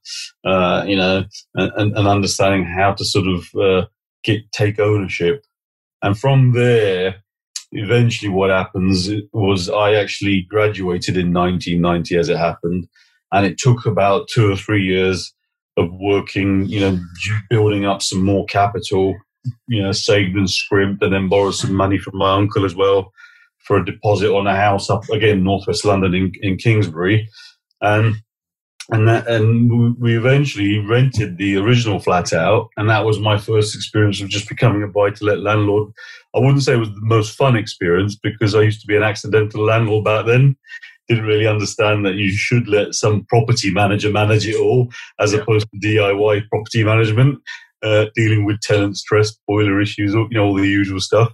uh, 0.44 0.84
you 0.86 0.96
know, 0.96 1.24
and, 1.54 1.96
and, 1.96 2.06
understanding 2.06 2.64
how 2.64 2.92
to 2.92 3.04
sort 3.04 3.26
of 3.26 3.44
uh, 3.60 3.86
get 4.24 4.40
take 4.52 4.78
ownership. 4.78 5.44
And 6.02 6.18
from 6.18 6.52
there, 6.52 7.22
eventually, 7.72 8.30
what 8.30 8.50
happens 8.50 9.08
was 9.32 9.70
I 9.70 9.94
actually 9.94 10.46
graduated 10.48 11.16
in 11.16 11.32
1990, 11.32 12.16
as 12.16 12.28
it 12.28 12.38
happened, 12.38 12.88
and 13.32 13.46
it 13.46 13.58
took 13.58 13.86
about 13.86 14.28
two 14.28 14.50
or 14.50 14.56
three 14.56 14.82
years 14.82 15.32
of 15.76 15.88
working, 15.92 16.66
you 16.66 16.80
know, 16.80 16.98
building 17.48 17.86
up 17.86 18.02
some 18.02 18.22
more 18.22 18.44
capital, 18.46 19.14
you 19.68 19.82
know, 19.82 19.92
saved 19.92 20.36
and 20.36 20.50
scrimped, 20.50 21.02
and 21.02 21.12
then 21.12 21.28
borrowed 21.28 21.54
some 21.54 21.74
money 21.74 21.96
from 21.96 22.18
my 22.18 22.34
uncle 22.34 22.64
as 22.64 22.74
well 22.74 23.12
for 23.66 23.76
a 23.76 23.84
deposit 23.84 24.30
on 24.30 24.46
a 24.46 24.56
house 24.56 24.90
up 24.90 25.08
again 25.10 25.44
northwest 25.44 25.84
London 25.84 26.14
in, 26.14 26.32
in 26.42 26.56
Kingsbury, 26.56 27.28
and 27.80 28.16
and 28.92 29.06
that, 29.06 29.28
and 29.28 29.96
we 30.00 30.18
eventually 30.18 30.78
rented 30.78 31.38
the 31.38 31.56
original 31.56 32.00
flat 32.00 32.32
out, 32.32 32.70
and 32.76 32.90
that 32.90 33.04
was 33.04 33.20
my 33.20 33.38
first 33.38 33.74
experience 33.76 34.20
of 34.20 34.28
just 34.28 34.48
becoming 34.48 34.82
a 34.82 34.88
buy-to-let 34.88 35.40
landlord. 35.40 35.92
I 36.34 36.40
wouldn't 36.40 36.62
say 36.64 36.72
it 36.72 36.78
was 36.78 36.90
the 36.90 37.00
most 37.02 37.36
fun 37.36 37.56
experience 37.56 38.16
because 38.16 38.54
I 38.54 38.62
used 38.62 38.80
to 38.80 38.88
be 38.88 38.96
an 38.96 39.04
accidental 39.04 39.64
landlord 39.64 40.04
back 40.04 40.26
then. 40.26 40.56
Didn't 41.08 41.26
really 41.26 41.46
understand 41.46 42.04
that 42.04 42.14
you 42.14 42.32
should 42.32 42.66
let 42.66 42.94
some 42.94 43.24
property 43.28 43.72
manager 43.72 44.10
manage 44.10 44.46
it 44.46 44.56
all, 44.56 44.88
as 45.20 45.32
yeah. 45.32 45.40
opposed 45.40 45.68
to 45.70 45.80
DIY 45.80 46.48
property 46.48 46.82
management, 46.82 47.38
uh, 47.84 48.06
dealing 48.16 48.44
with 48.44 48.60
tenant 48.60 48.96
stress, 48.96 49.36
boiler 49.46 49.80
issues, 49.80 50.14
you 50.14 50.28
know, 50.32 50.46
all 50.46 50.54
the 50.54 50.66
usual 50.66 51.00
stuff. 51.00 51.32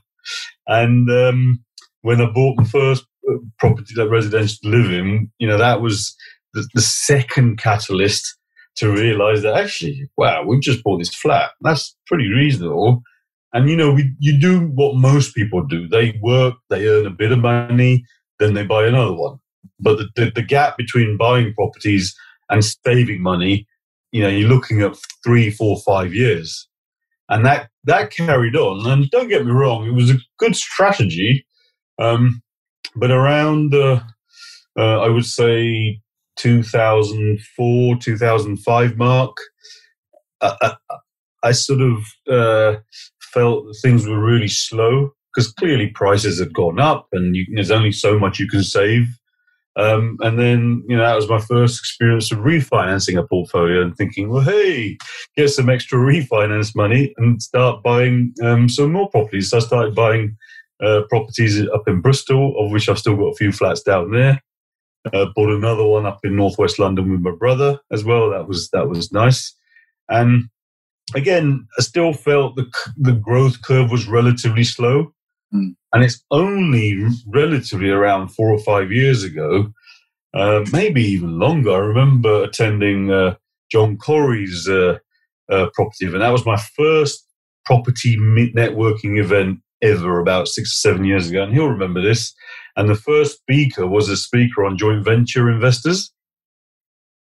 And 0.66 1.10
um, 1.10 1.64
when 2.06 2.20
I 2.20 2.26
bought 2.26 2.56
the 2.56 2.64
first 2.64 3.04
uh, 3.28 3.38
property 3.58 3.92
that 3.96 4.08
residential 4.08 4.58
to 4.62 4.68
live 4.68 4.92
in, 4.92 5.28
you 5.38 5.48
know, 5.48 5.58
that 5.58 5.80
was 5.80 6.14
the, 6.54 6.64
the 6.72 6.80
second 6.80 7.58
catalyst 7.58 8.38
to 8.76 8.92
realize 8.92 9.42
that 9.42 9.56
actually, 9.56 10.08
wow, 10.16 10.44
we've 10.44 10.62
just 10.62 10.84
bought 10.84 10.98
this 10.98 11.12
flat. 11.12 11.50
That's 11.62 11.96
pretty 12.06 12.28
reasonable. 12.28 13.02
And, 13.52 13.68
you 13.68 13.76
know, 13.76 13.92
we, 13.92 14.14
you 14.20 14.38
do 14.38 14.68
what 14.68 14.94
most 14.94 15.34
people 15.34 15.66
do. 15.66 15.88
They 15.88 16.16
work, 16.22 16.54
they 16.70 16.86
earn 16.86 17.06
a 17.06 17.10
bit 17.10 17.32
of 17.32 17.40
money, 17.40 18.04
then 18.38 18.54
they 18.54 18.64
buy 18.64 18.86
another 18.86 19.14
one. 19.14 19.40
But 19.80 19.98
the, 19.98 20.08
the, 20.14 20.30
the 20.30 20.42
gap 20.42 20.76
between 20.76 21.16
buying 21.16 21.54
properties 21.54 22.14
and 22.50 22.64
saving 22.64 23.20
money, 23.20 23.66
you 24.12 24.22
know, 24.22 24.28
you're 24.28 24.48
looking 24.48 24.80
at 24.80 24.96
three, 25.24 25.50
four, 25.50 25.80
five 25.84 26.14
years. 26.14 26.68
And 27.28 27.44
that, 27.46 27.68
that 27.82 28.12
carried 28.12 28.54
on. 28.54 28.88
And 28.88 29.10
don't 29.10 29.26
get 29.26 29.44
me 29.44 29.50
wrong, 29.50 29.88
it 29.88 29.94
was 29.94 30.10
a 30.10 30.20
good 30.38 30.54
strategy 30.54 31.44
um, 31.98 32.42
but 32.94 33.10
around, 33.10 33.74
uh, 33.74 34.00
I 34.76 35.08
would 35.08 35.24
say, 35.24 36.00
2004, 36.36 37.96
2005 37.96 38.96
mark, 38.96 39.36
I, 40.40 40.54
I, 40.62 40.96
I 41.42 41.52
sort 41.52 41.80
of 41.80 42.04
uh, 42.30 42.80
felt 43.20 43.64
things 43.82 44.06
were 44.06 44.22
really 44.22 44.48
slow 44.48 45.12
because 45.34 45.52
clearly 45.52 45.88
prices 45.88 46.38
had 46.38 46.54
gone 46.54 46.80
up 46.80 47.08
and 47.12 47.36
you, 47.36 47.46
there's 47.54 47.70
only 47.70 47.92
so 47.92 48.18
much 48.18 48.38
you 48.38 48.48
can 48.48 48.62
save. 48.62 49.06
Um, 49.78 50.16
and 50.20 50.38
then, 50.38 50.82
you 50.88 50.96
know, 50.96 51.02
that 51.02 51.16
was 51.16 51.28
my 51.28 51.38
first 51.38 51.78
experience 51.78 52.32
of 52.32 52.38
refinancing 52.38 53.18
a 53.18 53.26
portfolio 53.26 53.82
and 53.82 53.94
thinking, 53.94 54.30
well, 54.30 54.40
hey, 54.40 54.96
get 55.36 55.50
some 55.50 55.68
extra 55.68 55.98
refinance 56.12 56.74
money 56.74 57.12
and 57.18 57.42
start 57.42 57.82
buying 57.82 58.32
um, 58.42 58.70
some 58.70 58.92
more 58.92 59.10
properties. 59.10 59.50
So 59.50 59.58
I 59.58 59.60
started 59.60 59.94
buying 59.94 60.36
uh, 60.82 61.02
properties 61.08 61.60
up 61.68 61.86
in 61.86 62.00
Bristol, 62.00 62.54
of 62.58 62.70
which 62.70 62.88
I've 62.88 62.98
still 62.98 63.16
got 63.16 63.32
a 63.32 63.36
few 63.36 63.52
flats 63.52 63.82
down 63.82 64.12
there. 64.12 64.42
Uh, 65.12 65.26
bought 65.34 65.50
another 65.50 65.84
one 65.84 66.04
up 66.04 66.18
in 66.24 66.34
northwest 66.34 66.78
London 66.78 67.10
with 67.10 67.20
my 67.20 67.30
brother 67.30 67.78
as 67.92 68.04
well. 68.04 68.30
That 68.30 68.48
was 68.48 68.68
that 68.70 68.88
was 68.88 69.12
nice. 69.12 69.54
And 70.08 70.44
again, 71.14 71.66
I 71.78 71.82
still 71.82 72.12
felt 72.12 72.56
the 72.56 72.66
the 72.96 73.12
growth 73.12 73.62
curve 73.62 73.90
was 73.90 74.08
relatively 74.08 74.64
slow, 74.64 75.12
mm. 75.54 75.74
and 75.92 76.04
it's 76.04 76.24
only 76.30 77.04
relatively 77.26 77.90
around 77.90 78.28
four 78.28 78.52
or 78.52 78.58
five 78.58 78.90
years 78.90 79.22
ago, 79.22 79.72
uh, 80.34 80.64
maybe 80.72 81.02
even 81.02 81.38
longer. 81.38 81.70
I 81.70 81.78
remember 81.78 82.42
attending 82.42 83.12
uh, 83.12 83.36
John 83.70 83.96
Corrie's 83.96 84.68
uh, 84.68 84.98
uh, 85.50 85.66
property 85.72 86.06
event. 86.06 86.20
That 86.20 86.32
was 86.32 86.46
my 86.46 86.60
first 86.76 87.24
property 87.64 88.16
networking 88.16 89.20
event 89.20 89.60
ever 89.82 90.20
about 90.20 90.48
six 90.48 90.70
or 90.70 90.78
seven 90.88 91.04
years 91.04 91.30
ago, 91.30 91.42
and 91.42 91.52
he'll 91.52 91.68
remember 91.68 92.02
this. 92.02 92.34
And 92.76 92.88
the 92.88 92.94
first 92.94 93.38
speaker 93.38 93.86
was 93.86 94.08
a 94.08 94.16
speaker 94.16 94.64
on 94.64 94.76
joint 94.76 95.04
venture 95.04 95.50
investors. 95.50 96.12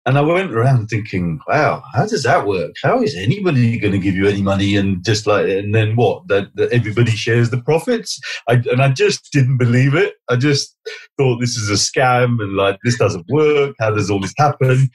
And 0.07 0.17
I 0.17 0.23
went 0.23 0.52
around 0.52 0.87
thinking, 0.87 1.38
wow, 1.47 1.83
how 1.93 2.07
does 2.07 2.23
that 2.23 2.47
work? 2.47 2.73
How 2.83 3.02
is 3.02 3.14
anybody 3.14 3.78
going 3.78 3.93
to 3.93 3.99
give 3.99 4.14
you 4.14 4.26
any 4.26 4.40
money 4.40 4.75
and 4.75 5.05
just 5.05 5.26
like, 5.26 5.47
and 5.49 5.75
then 5.75 5.97
what? 5.97 6.26
That, 6.28 6.49
that 6.55 6.73
everybody 6.73 7.11
shares 7.11 7.50
the 7.50 7.61
profits? 7.61 8.19
I, 8.49 8.55
and 8.71 8.81
I 8.81 8.90
just 8.90 9.31
didn't 9.33 9.59
believe 9.59 9.95
it. 9.95 10.14
I 10.31 10.37
just 10.37 10.75
thought 11.19 11.40
this 11.40 11.57
is 11.57 11.69
a 11.69 11.75
scam 11.75 12.40
and 12.40 12.57
like, 12.57 12.78
this 12.85 12.97
doesn't 12.97 13.26
work. 13.28 13.75
How 13.78 13.90
does 13.90 14.11
all 14.11 14.21
this 14.21 14.33
happen? 14.38 14.88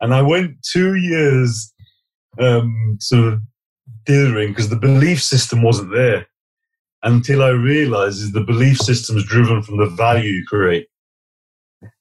And 0.00 0.12
I 0.12 0.22
went 0.22 0.56
two 0.72 0.96
years 0.96 1.72
um, 2.40 2.96
sort 2.98 3.34
of 3.34 3.40
dithering 4.04 4.48
because 4.48 4.68
the 4.68 4.76
belief 4.76 5.22
system 5.22 5.62
wasn't 5.62 5.92
there 5.92 6.26
until 7.06 7.44
I 7.44 7.50
realized 7.50 8.20
is 8.20 8.32
the 8.32 8.40
belief 8.40 8.78
system 8.78 9.16
is 9.16 9.24
driven 9.24 9.62
from 9.62 9.78
the 9.78 9.86
value 9.86 10.32
you 10.32 10.44
create. 10.44 10.88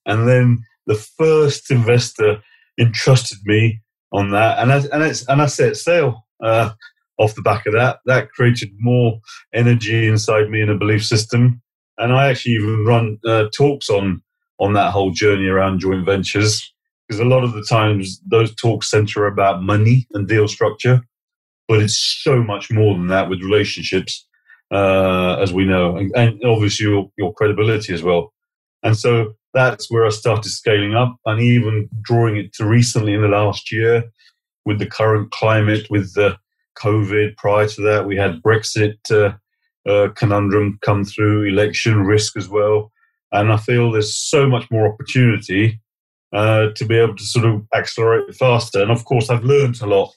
And 0.08 0.28
then 0.28 0.66
the 0.88 0.96
first 0.96 1.70
investor 1.70 2.42
entrusted 2.80 3.38
me 3.46 3.82
on 4.12 4.32
that, 4.32 4.58
and 4.60 4.74
I, 4.74 4.78
and, 4.92 5.04
it's, 5.04 5.26
and 5.28 5.42
I 5.44 5.46
set 5.46 5.78
sail 5.78 6.26
uh, 6.44 6.72
off 7.20 7.36
the 7.36 7.44
back 7.44 7.68
of 7.68 7.74
that. 7.74 8.00
That 8.06 8.32
created 8.32 8.72
more 8.80 9.20
energy 9.54 10.08
inside 10.08 10.50
me 10.50 10.62
and 10.62 10.72
a 10.72 10.76
belief 10.76 11.06
system. 11.06 11.62
And 12.00 12.12
I 12.12 12.30
actually 12.30 12.54
even 12.54 12.86
run 12.86 13.20
uh, 13.26 13.46
talks 13.56 13.90
on 13.90 14.22
on 14.60 14.74
that 14.74 14.92
whole 14.92 15.12
journey 15.12 15.48
around 15.48 15.80
joint 15.80 16.06
ventures 16.06 16.74
because 17.08 17.20
a 17.20 17.26
lot 17.26 17.44
of 17.44 17.54
the 17.54 17.66
times 17.70 18.22
those 18.26 18.56
talks 18.56 18.90
center 18.90 19.28
about 19.28 19.62
money 19.62 20.08
and 20.14 20.28
deal 20.28 20.48
structure, 20.48 21.02
but 21.68 21.82
it's 21.82 22.22
so 22.24 22.42
much 22.42 22.72
more 22.72 22.96
than 22.96 23.08
that 23.08 23.30
with 23.30 23.42
relationships 23.42 24.26
uh, 24.76 25.38
as 25.44 25.54
we 25.54 25.64
know, 25.66 25.96
and, 25.96 26.12
and 26.16 26.44
obviously 26.44 26.86
your, 26.88 27.10
your 27.18 27.34
credibility 27.34 27.94
as 27.94 28.04
well. 28.04 28.34
And 28.84 28.98
so 28.98 29.34
that's 29.54 29.90
where 29.90 30.06
I 30.06 30.10
started 30.10 30.50
scaling 30.50 30.96
up 30.96 31.16
and 31.26 31.40
even 31.42 31.88
drawing 32.02 32.36
it 32.38 32.54
to 32.56 32.66
recently 32.66 33.14
in 33.14 33.22
the 33.22 33.36
last 33.40 33.72
year 33.72 34.04
with 34.66 34.80
the 34.80 34.86
current 35.00 35.32
climate, 35.32 35.88
with 35.90 36.14
the 36.14 36.38
COVID. 36.78 37.38
Prior 37.38 37.68
to 37.70 37.82
that, 37.84 38.06
we 38.06 38.18
had 38.18 38.42
Brexit 38.42 38.98
uh, 39.10 39.32
uh, 39.90 40.10
conundrum 40.16 40.78
come 40.84 41.06
through, 41.06 41.48
election 41.48 42.02
risk 42.04 42.36
as 42.36 42.50
well. 42.50 42.92
And 43.32 43.54
I 43.54 43.58
feel 43.58 43.92
there's 43.92 44.16
so 44.16 44.48
much 44.48 44.70
more 44.70 44.92
opportunity 44.92 45.80
uh, 46.34 46.68
to 46.76 46.86
be 46.86 46.98
able 46.98 47.16
to 47.16 47.24
sort 47.24 47.46
of 47.46 47.62
accelerate 47.74 48.36
faster. 48.36 48.82
And 48.82 48.92
of 48.92 49.06
course, 49.06 49.30
I've 49.30 49.44
learned 49.46 49.82
a 49.82 49.86
lot 49.86 50.12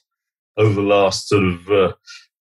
over 0.57 0.73
the 0.73 0.89
last 0.97 1.29
sort 1.29 1.45
of 1.45 1.69
uh, 1.69 1.93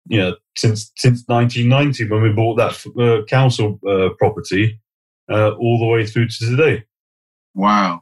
you 0.07 0.19
know 0.19 0.35
since 0.55 0.91
since 0.97 1.23
1990 1.27 2.09
when 2.09 2.21
we 2.21 2.31
bought 2.31 2.55
that 2.55 3.01
uh, 3.01 3.25
council 3.25 3.79
uh, 3.87 4.09
property 4.17 4.79
uh, 5.31 5.51
all 5.51 5.79
the 5.79 5.87
way 5.87 6.05
through 6.05 6.27
to 6.27 6.45
today. 6.45 6.83
Wow. 7.53 8.01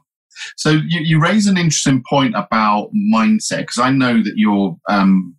So 0.56 0.70
you, 0.70 1.00
you 1.00 1.20
raise 1.20 1.46
an 1.46 1.56
interesting 1.56 2.02
point 2.08 2.34
about 2.36 2.90
mindset 2.94 3.58
because 3.58 3.78
I 3.78 3.90
know 3.90 4.22
that 4.22 4.32
you're 4.36 4.76
um, 4.88 5.34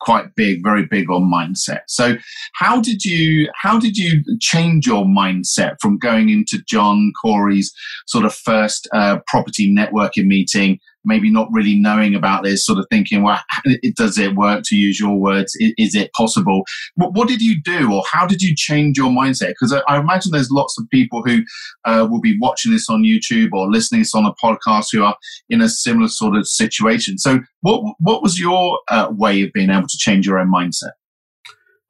quite 0.00 0.34
big, 0.36 0.62
very 0.62 0.86
big 0.86 1.10
on 1.10 1.30
mindset. 1.30 1.80
So 1.86 2.16
how 2.54 2.80
did 2.80 3.04
you 3.04 3.50
how 3.54 3.78
did 3.78 3.96
you 3.96 4.24
change 4.40 4.86
your 4.86 5.04
mindset 5.04 5.76
from 5.80 5.98
going 5.98 6.30
into 6.30 6.62
John 6.66 7.12
Corey's 7.22 7.72
sort 8.06 8.24
of 8.24 8.34
first 8.34 8.88
uh, 8.94 9.18
property 9.26 9.72
networking 9.72 10.26
meeting 10.26 10.78
maybe 11.04 11.30
not 11.30 11.48
really 11.52 11.78
knowing 11.78 12.14
about 12.14 12.44
this, 12.44 12.66
sort 12.66 12.78
of 12.78 12.86
thinking, 12.90 13.22
well, 13.22 13.40
does 13.96 14.18
it 14.18 14.34
work 14.34 14.62
to 14.66 14.76
use 14.76 14.98
your 14.98 15.16
words? 15.16 15.56
Is, 15.78 15.94
it 15.94 16.10
possible? 16.12 16.62
What, 16.96 17.28
did 17.28 17.40
you 17.40 17.60
do 17.62 17.92
or 17.92 18.02
how 18.10 18.26
did 18.26 18.42
you 18.42 18.54
change 18.54 18.96
your 18.96 19.10
mindset? 19.10 19.48
Because 19.48 19.72
I, 19.72 19.80
I, 19.88 19.98
imagine 19.98 20.32
there's 20.32 20.50
lots 20.50 20.78
of 20.78 20.88
people 20.90 21.22
who 21.24 21.40
uh, 21.84 22.06
will 22.10 22.20
be 22.20 22.36
watching 22.40 22.72
this 22.72 22.88
on 22.88 23.02
YouTube 23.02 23.50
or 23.52 23.70
listening 23.70 24.02
to 24.02 24.08
this 24.08 24.14
on 24.14 24.24
a 24.24 24.34
podcast 24.42 24.86
who 24.92 25.02
are 25.04 25.16
in 25.48 25.60
a 25.60 25.68
similar 25.68 26.08
sort 26.08 26.36
of 26.36 26.46
situation. 26.46 27.18
So 27.18 27.40
what, 27.60 27.82
what 28.00 28.22
was 28.22 28.38
your 28.38 28.80
uh, 28.88 29.08
way 29.10 29.42
of 29.42 29.52
being 29.52 29.70
able 29.70 29.88
to 29.88 29.98
change 29.98 30.26
your 30.26 30.38
own 30.38 30.50
mindset? 30.52 30.92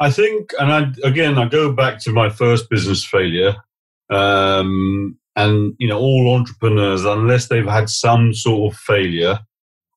I 0.01 0.11
think, 0.11 0.53
and 0.59 0.73
I, 0.73 0.93
again, 1.07 1.39
I 1.39 1.49
go 1.49 1.73
back 1.73 1.99
to 2.01 2.13
my 2.13 2.29
first 2.29 2.71
business 2.71 3.05
failure. 3.05 3.57
Um, 4.11 5.19
and 5.39 5.73
you 5.79 5.87
know, 5.87 5.99
all 5.99 6.35
entrepreneurs, 6.35 7.05
unless 7.05 7.47
they've 7.47 7.65
had 7.65 7.89
some 7.89 8.35
sort 8.35 8.73
of 8.73 8.81
failure, 8.81 9.39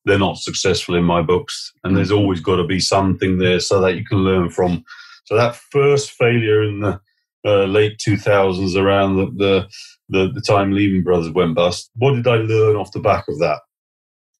they're 0.04 0.16
not 0.16 0.38
successful 0.38 0.94
in 0.94 1.02
my 1.02 1.20
books. 1.20 1.72
And 1.82 1.96
there's 1.96 2.12
always 2.12 2.40
got 2.40 2.56
to 2.56 2.64
be 2.64 2.78
something 2.78 3.38
there 3.38 3.58
so 3.58 3.80
that 3.80 3.96
you 3.96 4.04
can 4.04 4.18
learn 4.18 4.50
from. 4.50 4.84
So 5.24 5.34
that 5.34 5.56
first 5.56 6.12
failure 6.12 6.62
in 6.62 6.78
the 6.78 7.00
uh, 7.44 7.64
late 7.64 7.98
2000s, 7.98 8.76
around 8.76 9.16
the, 9.16 9.26
the, 9.36 9.68
the, 10.08 10.32
the 10.32 10.40
time 10.40 10.70
Lehman 10.70 11.02
Brothers 11.02 11.30
went 11.30 11.56
bust. 11.56 11.90
What 11.96 12.12
did 12.14 12.28
I 12.28 12.36
learn 12.36 12.76
off 12.76 12.92
the 12.92 13.00
back 13.00 13.24
of 13.28 13.40
that? 13.40 13.58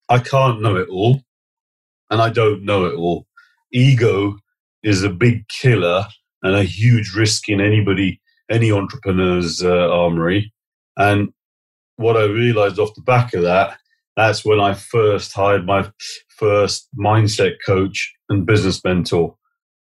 I 0.07 0.19
can't 0.19 0.61
know 0.61 0.77
it 0.77 0.87
all, 0.87 1.19
and 2.11 2.21
I 2.21 2.29
don't 2.29 2.63
know 2.63 2.85
it 2.85 2.95
all. 2.95 3.25
Ego 3.73 4.37
is 4.83 5.03
a 5.03 5.09
big 5.09 5.49
killer 5.49 6.05
and 6.43 6.55
a 6.55 6.63
huge 6.63 7.13
risk 7.13 7.49
in 7.49 7.59
anybody, 7.59 8.21
any 8.49 8.71
entrepreneur's 8.71 9.61
uh, 9.61 9.89
armory. 9.89 10.53
And 10.97 11.29
what 11.95 12.17
I 12.17 12.25
realized 12.25 12.79
off 12.79 12.95
the 12.95 13.01
back 13.01 13.33
of 13.33 13.43
that, 13.43 13.77
that's 14.15 14.45
when 14.45 14.59
I 14.59 14.73
first 14.73 15.33
hired 15.33 15.65
my 15.65 15.89
first 16.29 16.87
mindset 16.97 17.55
coach 17.65 18.13
and 18.29 18.45
business 18.45 18.83
mentor 18.83 19.35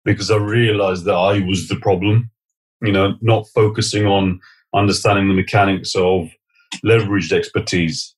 because 0.05 0.31
I 0.31 0.37
realized 0.37 1.05
that 1.05 1.15
I 1.15 1.41
was 1.41 1.69
the 1.69 1.77
problem, 1.77 2.31
you 2.83 2.93
know, 2.93 3.15
not 3.21 3.47
focusing 3.55 4.07
on 4.07 4.41
understanding 4.75 5.29
the 5.29 5.35
mechanics 5.35 5.95
of 5.95 6.29
leveraged 6.85 7.33
expertise, 7.33 8.15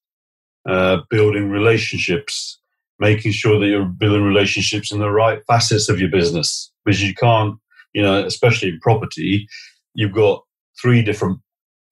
uh, 0.69 0.99
building 1.11 1.50
relationships, 1.50 2.61
making 2.99 3.33
sure 3.33 3.59
that 3.61 3.66
you're 3.66 3.85
building 3.85 4.23
relationships 4.23 4.90
in 4.90 4.99
the 4.99 5.11
right 5.11 5.40
facets 5.47 5.88
of 5.88 6.00
your 6.00 6.11
business 6.11 6.73
because 6.85 7.02
you 7.02 7.14
can't, 7.14 7.57
you 7.95 8.02
know, 8.02 8.25
especially 8.25 8.71
in 8.71 8.81
property, 8.81 9.47
you've 9.95 10.14
got 10.14 10.43
three 10.81 11.02
different 11.02 11.38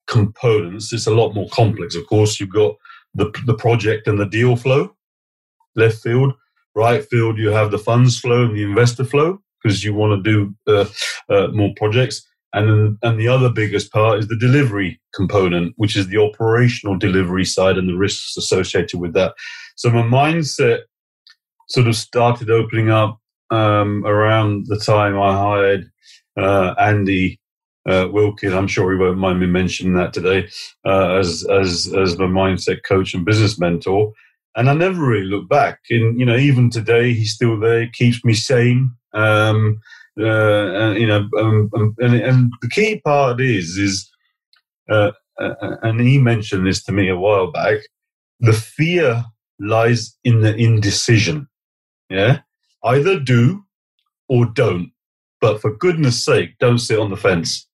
components. 0.07 0.93
It's 0.93 1.07
a 1.07 1.13
lot 1.13 1.33
more 1.33 1.49
complex, 1.49 1.95
of 1.95 2.05
course. 2.07 2.39
You've 2.39 2.53
got 2.53 2.75
the, 3.13 3.31
the 3.45 3.55
project 3.55 4.07
and 4.07 4.19
the 4.19 4.25
deal 4.25 4.55
flow, 4.55 4.95
left 5.75 6.01
field, 6.01 6.33
right 6.75 7.05
field, 7.05 7.37
you 7.37 7.49
have 7.49 7.71
the 7.71 7.77
funds 7.77 8.19
flow 8.19 8.43
and 8.43 8.55
the 8.55 8.63
investor 8.63 9.05
flow 9.05 9.41
because 9.63 9.83
you 9.83 9.93
want 9.93 10.23
to 10.23 10.31
do 10.31 10.55
uh, 10.67 10.85
uh, 11.33 11.47
more 11.47 11.71
projects. 11.77 12.25
And 12.53 12.69
then, 12.69 12.97
and 13.01 13.19
the 13.19 13.27
other 13.27 13.49
biggest 13.49 13.91
part 13.91 14.19
is 14.19 14.27
the 14.27 14.37
delivery 14.37 15.01
component, 15.13 15.73
which 15.77 15.95
is 15.97 16.07
the 16.07 16.21
operational 16.21 16.97
delivery 16.97 17.45
side 17.45 17.77
and 17.77 17.89
the 17.89 17.97
risks 17.97 18.37
associated 18.37 18.99
with 18.99 19.13
that. 19.13 19.33
So 19.75 19.89
my 19.89 20.03
mindset 20.03 20.81
sort 21.67 21.87
of 21.87 21.95
started 21.95 22.49
opening 22.49 22.89
up 22.89 23.19
um, 23.51 24.05
around 24.05 24.67
the 24.67 24.79
time 24.79 25.19
I 25.19 25.33
hired 25.33 25.91
uh, 26.37 26.75
Andy 26.79 27.39
uh, 27.87 28.07
Wilkin. 28.11 28.53
I'm 28.53 28.67
sure 28.67 28.91
he 28.91 28.97
won't 28.97 29.17
mind 29.17 29.39
me 29.39 29.47
mentioning 29.47 29.93
that 29.95 30.13
today 30.13 30.49
uh, 30.85 31.15
as 31.15 31.45
as 31.49 31.93
as 31.93 32.17
my 32.17 32.25
mindset 32.25 32.83
coach 32.87 33.13
and 33.13 33.25
business 33.25 33.59
mentor. 33.59 34.13
And 34.55 34.69
I 34.69 34.73
never 34.73 35.05
really 35.05 35.25
look 35.25 35.49
back. 35.49 35.79
And 35.89 36.19
you 36.19 36.25
know, 36.25 36.37
even 36.37 36.69
today, 36.69 37.13
he's 37.13 37.33
still 37.33 37.59
there. 37.59 37.81
He 37.81 37.89
keeps 37.89 38.23
me 38.23 38.33
sane. 38.33 38.91
Um, 39.13 39.79
uh, 40.19 40.25
and, 40.25 40.99
you 40.99 41.07
know, 41.07 41.27
um, 41.37 41.69
um, 41.75 41.95
and, 41.99 42.15
and, 42.15 42.51
the 42.61 42.69
key 42.69 43.01
part 43.03 43.41
is 43.41 43.77
is, 43.77 44.09
uh, 44.89 45.11
uh, 45.37 45.75
and 45.81 45.99
he 45.99 46.17
mentioned 46.17 46.65
this 46.65 46.81
to 46.83 46.93
me 46.93 47.09
a 47.09 47.17
while 47.17 47.51
back. 47.51 47.79
The 48.39 48.53
fear 48.53 49.25
lies 49.59 50.17
in 50.23 50.39
the 50.39 50.55
indecision. 50.55 51.47
Yeah, 52.09 52.39
either 52.85 53.19
do 53.19 53.65
or 54.29 54.45
don't. 54.45 54.91
But 55.41 55.61
for 55.61 55.75
goodness 55.75 56.23
sake, 56.23 56.57
don't 56.59 56.79
sit 56.79 56.97
on 56.97 57.09
the 57.09 57.17
fence 57.17 57.67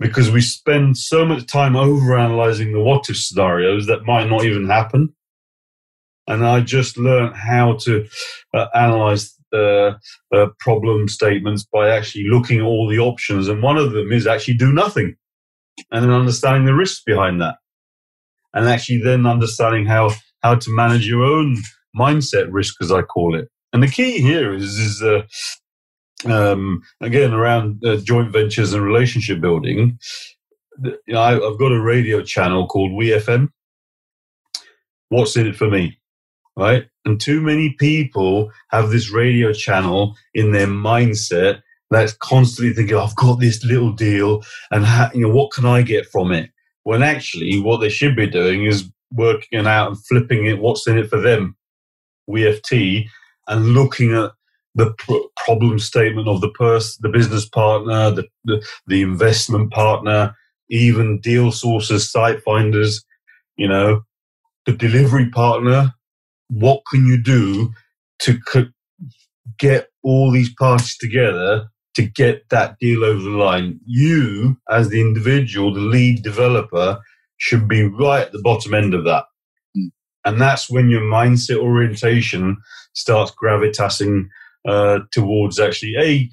because 0.00 0.30
we 0.30 0.40
spend 0.40 0.96
so 0.96 1.24
much 1.26 1.46
time 1.46 1.74
overanalyzing 1.74 2.72
the 2.72 2.80
what 2.80 3.08
if 3.10 3.18
scenarios 3.18 3.86
that 3.86 4.04
might 4.04 4.28
not 4.28 4.44
even 4.44 4.66
happen. 4.66 5.14
And 6.26 6.44
I 6.44 6.60
just 6.60 6.96
learned 6.96 7.36
how 7.36 7.76
to 7.82 8.06
uh, 8.54 8.66
analyze 8.74 9.34
uh, 9.52 9.92
uh, 10.34 10.46
problem 10.58 11.06
statements 11.08 11.66
by 11.70 11.90
actually 11.90 12.24
looking 12.28 12.60
at 12.60 12.64
all 12.64 12.88
the 12.88 12.98
options. 12.98 13.48
And 13.48 13.62
one 13.62 13.76
of 13.76 13.92
them 13.92 14.10
is 14.10 14.26
actually 14.26 14.54
do 14.54 14.72
nothing 14.72 15.16
and 15.90 16.04
then 16.04 16.12
understanding 16.12 16.64
the 16.64 16.74
risks 16.74 17.02
behind 17.04 17.40
that. 17.42 17.56
And 18.54 18.68
actually 18.68 19.02
then 19.02 19.26
understanding 19.26 19.86
how, 19.86 20.12
how 20.42 20.54
to 20.54 20.74
manage 20.74 21.06
your 21.06 21.24
own 21.24 21.56
mindset 21.96 22.48
risk, 22.50 22.76
as 22.80 22.90
I 22.90 23.02
call 23.02 23.38
it. 23.38 23.48
And 23.72 23.82
the 23.82 23.88
key 23.88 24.20
here 24.20 24.54
is, 24.54 24.78
is 24.78 25.02
uh, 25.02 25.22
um, 26.26 26.82
again 27.00 27.32
around 27.32 27.84
uh, 27.84 27.96
joint 27.96 28.32
ventures 28.32 28.72
and 28.72 28.84
relationship 28.84 29.40
building. 29.40 29.98
I, 31.14 31.32
have 31.32 31.58
got 31.58 31.72
a 31.72 31.80
radio 31.80 32.22
channel 32.22 32.66
called 32.66 32.92
WeFM. 32.92 33.50
What's 35.08 35.36
in 35.36 35.46
it 35.46 35.56
for 35.56 35.68
me, 35.68 35.98
right? 36.56 36.86
And 37.04 37.20
too 37.20 37.40
many 37.40 37.74
people 37.78 38.50
have 38.70 38.90
this 38.90 39.10
radio 39.10 39.52
channel 39.52 40.16
in 40.34 40.52
their 40.52 40.66
mindset 40.66 41.62
that's 41.90 42.12
constantly 42.12 42.72
thinking, 42.72 42.96
"I've 42.96 43.16
got 43.16 43.40
this 43.40 43.64
little 43.64 43.92
deal, 43.92 44.42
and 44.70 44.84
ha- 44.84 45.10
you 45.12 45.22
know 45.22 45.34
what 45.34 45.52
can 45.52 45.66
I 45.66 45.82
get 45.82 46.06
from 46.06 46.32
it?" 46.32 46.50
When 46.84 47.02
actually, 47.02 47.60
what 47.60 47.78
they 47.78 47.88
should 47.88 48.16
be 48.16 48.26
doing 48.26 48.64
is 48.64 48.90
working 49.12 49.58
it 49.58 49.66
out 49.66 49.88
and 49.88 50.06
flipping 50.06 50.46
it. 50.46 50.60
What's 50.60 50.86
in 50.86 50.98
it 50.98 51.10
for 51.10 51.20
them? 51.20 51.56
WFT 52.30 53.08
and 53.48 53.74
looking 53.74 54.14
at 54.14 54.30
the 54.74 54.92
pr- 54.98 55.28
problem 55.44 55.78
statement 55.78 56.28
of 56.28 56.40
the 56.40 56.50
person, 56.50 57.00
the 57.02 57.08
business 57.08 57.48
partner, 57.48 58.10
the, 58.10 58.24
the, 58.44 58.64
the 58.86 59.02
investment 59.02 59.72
partner, 59.72 60.34
even 60.70 61.20
deal 61.20 61.50
sources, 61.50 62.10
site 62.10 62.42
finders, 62.42 63.04
you 63.56 63.68
know, 63.68 64.02
the 64.66 64.72
delivery 64.72 65.28
partner. 65.30 65.92
What 66.48 66.82
can 66.92 67.06
you 67.06 67.22
do 67.22 67.72
to 68.20 68.38
co- 68.40 68.68
get 69.58 69.88
all 70.02 70.30
these 70.30 70.52
parties 70.54 70.96
together 70.96 71.68
to 71.94 72.02
get 72.02 72.48
that 72.50 72.76
deal 72.80 73.04
over 73.04 73.22
the 73.22 73.30
line? 73.30 73.80
You, 73.86 74.56
as 74.70 74.88
the 74.88 75.00
individual, 75.00 75.74
the 75.74 75.80
lead 75.80 76.22
developer, 76.22 77.00
should 77.38 77.66
be 77.66 77.82
right 77.82 78.26
at 78.26 78.32
the 78.32 78.42
bottom 78.42 78.74
end 78.74 78.94
of 78.94 79.04
that. 79.04 79.24
Hmm. 79.74 79.86
And 80.24 80.40
that's 80.40 80.70
when 80.70 80.90
your 80.90 81.02
mindset 81.02 81.56
orientation 81.56 82.58
starts 82.94 83.30
gravitating 83.32 84.28
uh, 84.66 85.00
towards 85.12 85.58
actually 85.58 85.94
a 85.98 86.30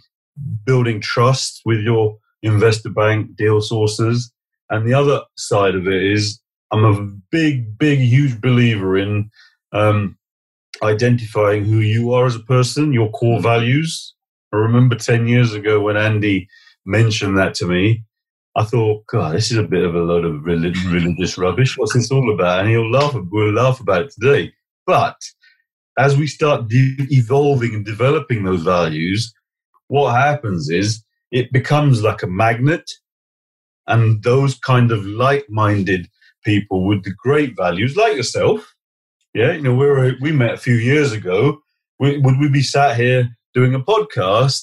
building 0.66 1.02
trust 1.02 1.62
with 1.66 1.80
your 1.82 2.18
investor 2.44 2.90
bank 2.90 3.36
deal 3.36 3.62
sources, 3.62 4.32
and 4.70 4.88
the 4.88 4.94
other 4.94 5.22
side 5.36 5.76
of 5.76 5.88
it 5.88 6.04
is 6.04 6.40
I'm 6.72 6.86
a 6.86 7.02
big, 7.32 7.78
big, 7.78 8.00
huge 8.00 8.42
believer 8.42 8.98
in 8.98 9.30
um, 9.72 10.18
identifying 10.84 11.66
who 11.66 11.80
you 11.80 12.14
are 12.14 12.26
as 12.26 12.36
a 12.36 12.42
person, 12.42 12.94
your 12.94 13.10
core 13.12 13.42
values. 13.42 14.14
I 14.54 14.58
remember 14.58 14.96
10 14.96 15.28
years 15.28 15.54
ago 15.54 15.82
when 15.82 15.98
Andy 15.98 16.48
mentioned 16.86 17.38
that 17.38 17.54
to 17.56 17.68
me, 17.68 18.04
I 18.56 18.64
thought, 18.64 19.06
God, 19.08 19.36
this 19.36 19.52
is 19.52 19.58
a 19.58 19.64
bit 19.64 19.84
of 19.84 19.96
a 19.96 20.00
load 20.00 20.26
of 20.26 20.46
religious 20.46 21.38
rubbish. 21.38 21.78
What's 21.78 21.94
this 21.94 22.12
all 22.12 22.34
about? 22.34 22.62
And 22.62 22.70
he'll 22.70 22.90
laugh, 22.90 23.16
we'll 23.16 23.54
laugh 23.54 23.80
about 23.80 24.04
it 24.04 24.12
today. 24.12 24.54
But 24.86 25.18
as 25.98 26.16
we 26.16 26.28
start 26.28 26.68
de- 26.68 26.96
evolving 27.10 27.74
and 27.74 27.86
developing 27.86 28.44
those 28.44 28.64
values, 28.64 29.34
what 29.88 30.14
happens 30.14 30.70
is 30.70 31.04
it 31.32 31.52
becomes 31.52 32.04
like 32.04 32.24
a 32.24 32.28
magnet, 32.28 32.90
and 33.88 34.24
those 34.24 34.58
kind 34.60 34.92
of 34.92 35.06
like-minded 35.06 36.08
people 36.44 36.86
with 36.86 37.04
the 37.04 37.14
great 37.18 37.56
values, 37.56 37.96
like 37.96 38.16
yourself, 38.16 38.76
yeah, 39.34 39.54
you 39.54 39.62
know, 39.62 39.74
we 39.74 39.86
were 39.86 40.14
we 40.22 40.32
met 40.32 40.56
a 40.56 40.58
few 40.58 40.76
years 40.76 41.12
ago. 41.12 41.60
We, 42.00 42.18
would 42.18 42.40
we 42.40 42.50
be 42.50 42.62
sat 42.62 42.96
here 42.98 43.30
doing 43.54 43.74
a 43.76 43.80
podcast 43.80 44.62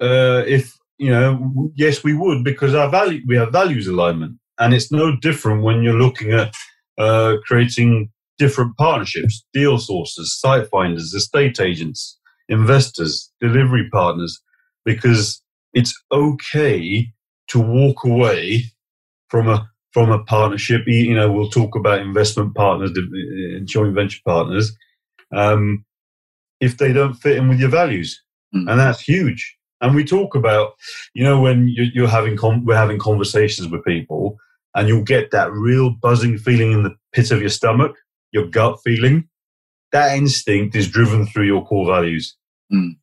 uh, 0.00 0.44
if 0.46 0.76
you 0.98 1.10
know? 1.10 1.70
Yes, 1.74 2.04
we 2.04 2.14
would 2.14 2.44
because 2.44 2.74
our 2.74 2.90
value 2.90 3.22
we 3.26 3.36
have 3.36 3.52
values 3.52 3.86
alignment, 3.86 4.38
and 4.58 4.74
it's 4.74 4.92
no 4.92 5.16
different 5.16 5.62
when 5.62 5.82
you're 5.82 5.98
looking 5.98 6.32
at 6.32 6.54
uh, 6.98 7.36
creating 7.46 8.10
different 8.38 8.76
partnerships, 8.76 9.44
deal 9.52 9.78
sources, 9.78 10.38
site 10.38 10.68
finders, 10.68 11.12
estate 11.14 11.60
agents, 11.60 12.18
investors, 12.48 13.32
delivery 13.40 13.88
partners, 13.90 14.40
because 14.84 15.42
it's 15.72 15.94
okay 16.12 17.12
to 17.48 17.60
walk 17.60 18.04
away 18.04 18.64
from 19.28 19.48
a 19.48 19.68
from 19.92 20.10
a 20.10 20.22
partnership. 20.24 20.82
You 20.86 21.14
know, 21.14 21.30
we'll 21.30 21.48
talk 21.48 21.76
about 21.76 22.00
investment 22.00 22.54
partners, 22.54 22.90
uh, 22.90 23.60
joint 23.64 23.94
venture 23.94 24.20
partners, 24.26 24.76
um, 25.32 25.84
if 26.60 26.78
they 26.78 26.92
don't 26.92 27.14
fit 27.14 27.36
in 27.36 27.48
with 27.48 27.60
your 27.60 27.68
values, 27.70 28.20
mm. 28.54 28.68
and 28.70 28.80
that's 28.80 29.00
huge. 29.00 29.56
And 29.80 29.94
we 29.94 30.04
talk 30.04 30.34
about, 30.34 30.72
you 31.12 31.22
know, 31.22 31.40
when 31.40 31.68
you're 31.68 32.08
having 32.08 32.38
we're 32.64 32.76
having 32.76 32.98
conversations 32.98 33.68
with 33.68 33.84
people, 33.84 34.38
and 34.74 34.88
you'll 34.88 35.02
get 35.02 35.30
that 35.30 35.52
real 35.52 35.90
buzzing 35.90 36.38
feeling 36.38 36.72
in 36.72 36.82
the 36.82 36.94
pit 37.12 37.30
of 37.30 37.40
your 37.40 37.50
stomach 37.50 37.94
your 38.34 38.46
gut 38.46 38.78
feeling, 38.84 39.28
that 39.92 40.18
instinct 40.18 40.74
is 40.76 40.90
driven 40.90 41.24
through 41.24 41.46
your 41.46 41.64
core 41.64 41.86
values. 41.86 42.36
Mm. 42.70 42.96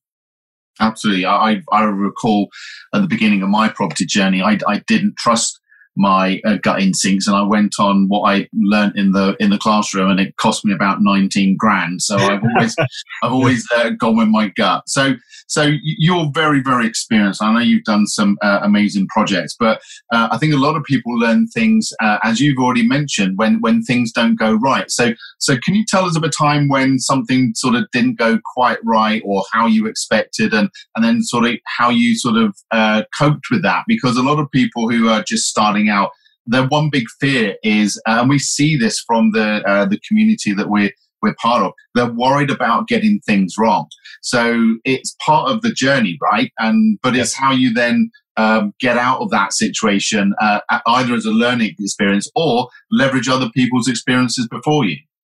Absolutely. 0.80 1.26
I, 1.26 1.62
I 1.72 1.84
recall 1.84 2.50
at 2.94 3.02
the 3.02 3.08
beginning 3.08 3.41
of 3.41 3.50
my 3.50 3.70
property 3.70 4.06
journey, 4.06 4.41
I, 4.41 4.60
I 4.67 4.84
didn't 4.88 5.15
trust 5.17 5.60
my 5.97 6.41
uh, 6.45 6.58
gut 6.62 6.82
instincts 6.82 7.27
and 7.27 7.36
I 7.36 7.43
went 7.43 7.75
on 7.80 8.08
what 8.08 8.21
I 8.21 8.47
learned 8.54 8.95
in 8.95 9.12
the 9.12 9.36
in 9.39 9.49
the 9.49 9.58
classroom 9.58 10.10
and 10.10 10.19
it 10.19 10.36
cost 10.38 10.63
me 10.63 10.73
about 10.73 10.99
19 11.01 11.58
grand. 11.58 12.01
So 12.01 12.17
I've 12.17 12.43
always 12.56 12.75
I've 13.23 13.32
always 13.32 13.67
uh, 13.75 13.89
gone 13.91 14.17
with 14.17 14.30
my 14.30 14.49
gut. 14.49 14.84
So 14.88 15.13
so 15.47 15.69
you're 15.82 16.32
very 16.34 16.62
very 16.62 16.88
experienced. 16.88 17.43
I 17.43 17.54
know 17.54 17.60
you've 17.60 17.84
done 17.84 18.08
some 18.08 18.38
uh, 18.41 18.60
amazing 18.63 19.08
projects 19.08 19.56
but 19.60 19.82
uh, 20.13 20.30
I 20.32 20.38
think 20.38 20.54
a 20.54 20.58
lot 20.58 20.75
of 20.75 20.84
people 20.84 21.17
learn 21.17 21.47
things 21.47 21.91
uh, 22.01 22.19
as 22.23 22.39
you've 22.39 22.60
already 22.60 22.88
mentioned 22.88 23.38
when 23.38 23.60
when 23.62 23.84
things 23.84 24.12
don't 24.12 24.39
go 24.39 24.54
right. 24.54 24.89
So 24.89 25.12
so 25.39 25.58
can 25.63 25.75
you 25.75 25.86
tell 25.86 26.06
us 26.06 26.15
of 26.15 26.23
a 26.23 26.30
time 26.30 26.69
when 26.69 26.99
something 26.99 27.54
sort 27.56 27.75
of 27.75 27.86
didn't 27.91 28.17
go 28.17 28.39
quite 28.54 28.80
right 28.84 29.21
or 29.25 29.43
how 29.51 29.67
you 29.67 29.88
expected 29.88 30.54
and 30.54 30.69
and 30.95 31.04
then 31.04 31.23
sort 31.23 31.45
of 31.45 31.56
how 31.65 31.89
you 31.89 32.17
sort 32.17 32.38
of 32.38 32.56
uh, 32.71 33.04
coped 33.17 33.47
with 33.51 33.62
that? 33.63 33.84
Because 33.88 34.17
a 34.17 34.23
lot 34.23 34.39
of 34.39 34.49
people 34.51 34.89
who 34.89 35.10
are 35.10 35.23
just 35.23 35.47
starting 35.47 35.81
out, 35.89 36.12
their 36.46 36.67
one 36.67 36.89
big 36.89 37.06
fear 37.20 37.56
is, 37.63 38.02
uh, 38.08 38.17
and 38.22 38.30
we 38.30 38.39
see 38.39 38.78
this 38.78 39.00
from 39.00 39.32
the 39.32 39.63
uh, 39.67 39.86
the 39.86 40.00
community 40.08 40.54
that 40.54 40.70
we're 40.70 40.91
we're 41.22 41.36
part 41.41 41.63
of. 41.63 41.74
They're 41.94 42.12
worried 42.12 42.50
about 42.50 42.88
getting 42.88 43.20
things 43.26 43.56
wrong. 43.60 43.88
So 44.22 44.76
it's 44.84 45.15
part 45.26 45.50
of 45.50 45.62
the 45.62 45.72
journey, 45.72 46.17
right? 46.22 46.52
And 46.60 47.00
but 47.04 47.15
it's 47.15 47.34
how 47.34 47.52
you 47.52 47.74
then 47.74 48.12
um, 48.38 48.74
get 48.80 48.98
out 48.98 49.20
of 49.20 49.30
that 49.32 49.54
situation, 49.54 50.34
uh, 50.41 50.60
either 50.88 51.13
as 51.13 51.26
a 51.26 51.32
learning 51.32 51.76
experience 51.80 52.30
or 52.36 52.70
leverage 52.91 53.28
other 53.28 53.50
people's 53.56 53.88
experiences 53.88 54.48
before 54.48 54.86
you. 54.86 54.98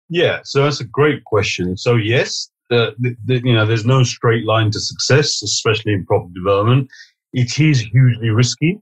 Yeah, 0.10 0.42
so 0.44 0.64
that's 0.64 0.82
a 0.82 0.86
great 0.86 1.24
question. 1.24 1.78
So 1.78 1.96
yes, 1.96 2.50
the, 2.70 2.94
the, 3.00 3.42
you 3.44 3.54
know, 3.54 3.66
there's 3.66 3.86
no 3.86 4.04
straight 4.04 4.46
line 4.46 4.72
to 4.72 4.80
success, 4.80 5.42
especially 5.42 5.94
in 5.94 6.06
property 6.06 6.34
development. 6.34 6.90
It 7.34 7.60
is 7.60 7.80
hugely 7.80 8.30
risky. 8.30 8.80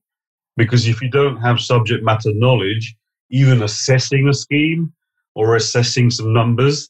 Because 0.60 0.89
if 0.89 1.02
you 1.02 1.10
don't 1.10 1.38
have 1.38 1.62
subject 1.62 2.04
matter 2.04 2.34
knowledge, 2.34 2.93
even 3.32 3.63
assessing 3.63 4.28
a 4.28 4.34
scheme 4.34 4.91
or 5.34 5.56
assessing 5.56 6.12
some 6.12 6.34
numbers, 6.34 6.89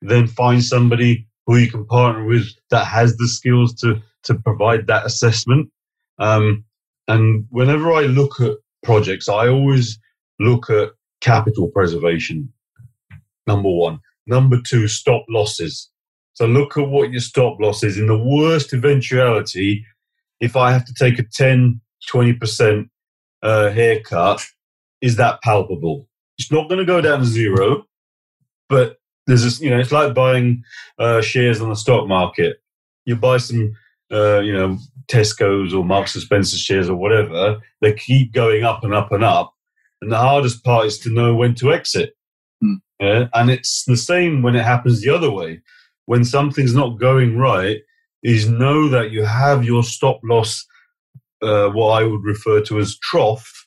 then 0.00 0.26
find 0.26 0.64
somebody 0.64 1.26
who 1.46 1.58
you 1.58 1.70
can 1.70 1.84
partner 1.84 2.24
with 2.24 2.46
that 2.70 2.86
has 2.86 3.14
the 3.18 3.28
skills 3.28 3.74
to, 3.74 4.00
to 4.22 4.34
provide 4.36 4.86
that 4.86 5.04
assessment. 5.04 5.68
Um, 6.18 6.64
and 7.06 7.44
whenever 7.50 7.92
I 7.92 8.04
look 8.04 8.40
at 8.40 8.52
projects, 8.82 9.28
I 9.28 9.46
always 9.46 9.98
look 10.38 10.70
at 10.70 10.92
capital 11.20 11.68
preservation. 11.68 12.50
Number 13.46 13.68
one. 13.68 14.00
Number 14.26 14.58
two, 14.66 14.88
stop 14.88 15.26
losses. 15.28 15.90
So 16.32 16.46
look 16.46 16.78
at 16.78 16.88
what 16.88 17.10
your 17.10 17.20
stop 17.20 17.60
loss 17.60 17.84
is. 17.84 17.98
In 17.98 18.06
the 18.06 18.16
worst 18.16 18.72
eventuality, 18.72 19.84
if 20.40 20.56
I 20.56 20.72
have 20.72 20.86
to 20.86 20.94
take 20.94 21.18
a 21.18 21.24
10, 21.24 21.78
20% 22.10 22.88
uh, 23.42 23.70
haircut, 23.70 24.44
is 25.00 25.16
that 25.16 25.42
palpable? 25.42 26.08
It's 26.38 26.52
not 26.52 26.68
going 26.68 26.78
to 26.78 26.84
go 26.84 27.00
down 27.00 27.20
to 27.20 27.24
zero, 27.24 27.86
but 28.68 28.98
there's 29.26 29.42
this, 29.42 29.60
you 29.60 29.70
know, 29.70 29.78
it's 29.78 29.92
like 29.92 30.14
buying 30.14 30.64
uh, 30.98 31.20
shares 31.20 31.60
on 31.60 31.68
the 31.68 31.76
stock 31.76 32.08
market. 32.08 32.62
You 33.04 33.16
buy 33.16 33.38
some, 33.38 33.76
uh, 34.12 34.40
you 34.40 34.52
know, 34.52 34.78
Tesco's 35.08 35.74
or 35.74 35.84
Marks 35.84 36.14
and 36.14 36.22
Spencer 36.22 36.56
shares 36.56 36.88
or 36.88 36.96
whatever. 36.96 37.60
They 37.80 37.92
keep 37.92 38.32
going 38.32 38.64
up 38.64 38.84
and 38.84 38.94
up 38.94 39.12
and 39.12 39.24
up, 39.24 39.54
and 40.00 40.10
the 40.10 40.18
hardest 40.18 40.64
part 40.64 40.86
is 40.86 40.98
to 41.00 41.12
know 41.12 41.34
when 41.34 41.54
to 41.56 41.72
exit. 41.72 42.14
Hmm. 42.60 42.74
Yeah? 43.00 43.28
And 43.34 43.50
it's 43.50 43.84
the 43.84 43.96
same 43.96 44.42
when 44.42 44.56
it 44.56 44.64
happens 44.64 45.00
the 45.00 45.10
other 45.10 45.30
way. 45.30 45.60
When 46.06 46.24
something's 46.24 46.74
not 46.74 46.98
going 46.98 47.38
right, 47.38 47.80
is 48.22 48.48
know 48.48 48.88
that 48.88 49.10
you 49.10 49.24
have 49.24 49.64
your 49.64 49.82
stop 49.82 50.20
loss 50.24 50.66
uh, 51.42 51.68
what 51.68 52.00
I 52.00 52.04
would 52.04 52.24
refer 52.24 52.60
to 52.62 52.78
as 52.78 52.98
trough 52.98 53.66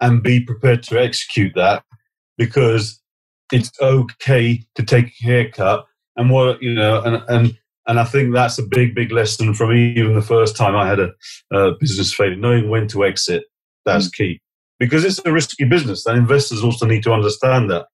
and 0.00 0.22
be 0.22 0.40
prepared 0.40 0.82
to 0.84 1.00
execute 1.00 1.52
that 1.54 1.84
because 2.36 3.00
it's 3.52 3.70
okay 3.80 4.64
to 4.74 4.82
take 4.82 5.06
a 5.06 5.24
haircut 5.24 5.86
and 6.16 6.30
what 6.30 6.62
you 6.62 6.72
know 6.72 7.02
and 7.02 7.22
and 7.28 7.58
and 7.86 8.00
I 8.00 8.04
think 8.04 8.32
that's 8.32 8.58
a 8.58 8.66
big 8.66 8.94
big 8.94 9.12
lesson 9.12 9.54
from 9.54 9.72
even 9.72 10.14
the 10.14 10.22
first 10.22 10.56
time 10.56 10.76
I 10.76 10.86
had 10.86 11.00
a, 11.00 11.10
a 11.52 11.72
business 11.78 12.12
failure 12.12 12.36
knowing 12.36 12.68
when 12.68 12.88
to 12.88 13.04
exit 13.04 13.44
that's 13.84 14.08
mm. 14.08 14.14
key. 14.14 14.40
Because 14.78 15.04
it's 15.04 15.20
a 15.24 15.32
risky 15.32 15.64
business 15.64 16.04
and 16.04 16.18
investors 16.18 16.64
also 16.64 16.84
need 16.86 17.04
to 17.04 17.12
understand 17.12 17.70
that. 17.70 17.86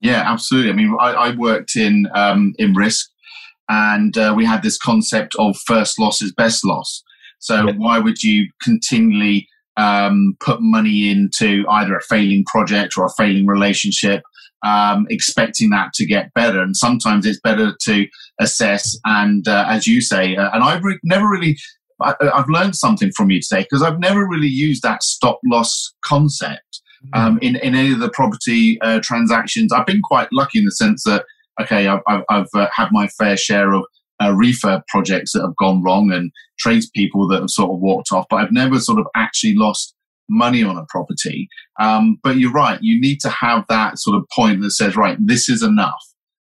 Yeah 0.00 0.22
absolutely. 0.26 0.70
I 0.70 0.74
mean 0.74 0.96
I, 1.00 1.12
I 1.12 1.36
worked 1.36 1.76
in 1.76 2.08
um, 2.14 2.54
in 2.58 2.74
risk 2.74 3.10
and 3.70 4.18
uh, 4.18 4.34
we 4.36 4.44
had 4.44 4.62
this 4.62 4.76
concept 4.76 5.34
of 5.38 5.56
first 5.64 5.98
loss 5.98 6.20
is 6.20 6.32
best 6.32 6.64
loss. 6.64 7.04
So 7.38 7.68
yeah. 7.68 7.72
why 7.76 8.00
would 8.00 8.22
you 8.22 8.50
continually 8.60 9.48
um, 9.76 10.36
put 10.40 10.58
money 10.60 11.08
into 11.08 11.64
either 11.70 11.96
a 11.96 12.02
failing 12.02 12.44
project 12.46 12.94
or 12.98 13.06
a 13.06 13.12
failing 13.16 13.46
relationship, 13.46 14.22
um, 14.66 15.06
expecting 15.08 15.70
that 15.70 15.92
to 15.94 16.04
get 16.04 16.34
better? 16.34 16.60
And 16.60 16.76
sometimes 16.76 17.24
it's 17.24 17.40
better 17.40 17.72
to 17.82 18.06
assess 18.40 18.98
and, 19.04 19.46
uh, 19.46 19.66
as 19.68 19.86
you 19.86 20.00
say, 20.00 20.34
uh, 20.36 20.50
and 20.52 20.64
I've 20.64 20.84
re- 20.84 20.98
never 21.04 21.28
really. 21.28 21.56
I, 22.02 22.14
have 22.34 22.48
learned 22.48 22.76
something 22.76 23.12
from 23.14 23.30
you 23.30 23.42
today 23.42 23.60
because 23.60 23.82
I've 23.82 24.00
never 24.00 24.26
really 24.26 24.48
used 24.48 24.82
that 24.82 25.02
stop 25.02 25.38
loss 25.44 25.92
concept 26.02 26.80
mm. 27.04 27.18
um, 27.18 27.38
in, 27.42 27.56
in 27.56 27.74
any 27.74 27.92
of 27.92 28.00
the 28.00 28.08
property 28.08 28.80
uh, 28.80 29.00
transactions. 29.02 29.70
I've 29.70 29.84
been 29.84 30.00
quite 30.02 30.28
lucky 30.32 30.60
in 30.60 30.64
the 30.64 30.70
sense 30.70 31.04
that 31.04 31.26
okay, 31.60 31.86
I've, 31.86 32.22
I've, 32.28 32.46
uh, 32.54 32.68
had 32.74 32.88
my 32.92 33.08
fair 33.08 33.36
share 33.36 33.72
of 33.72 33.84
uh, 34.20 34.32
refurb 34.32 34.82
projects 34.88 35.32
that 35.32 35.42
have 35.42 35.56
gone 35.56 35.82
wrong 35.82 36.12
and 36.12 36.30
tradespeople 36.58 37.26
that 37.28 37.40
have 37.40 37.50
sort 37.50 37.70
of 37.70 37.80
walked 37.80 38.12
off, 38.12 38.26
but 38.28 38.36
I've 38.36 38.52
never 38.52 38.78
sort 38.78 38.98
of 38.98 39.06
actually 39.16 39.54
lost 39.56 39.94
money 40.28 40.62
on 40.62 40.76
a 40.76 40.84
property. 40.88 41.48
Um, 41.80 42.18
but 42.22 42.36
you're 42.36 42.52
right, 42.52 42.78
you 42.82 43.00
need 43.00 43.20
to 43.20 43.30
have 43.30 43.64
that 43.68 43.98
sort 43.98 44.16
of 44.16 44.24
point 44.34 44.60
that 44.60 44.70
says, 44.70 44.96
right, 44.96 45.16
this 45.20 45.48
is 45.48 45.62
enough. 45.62 46.00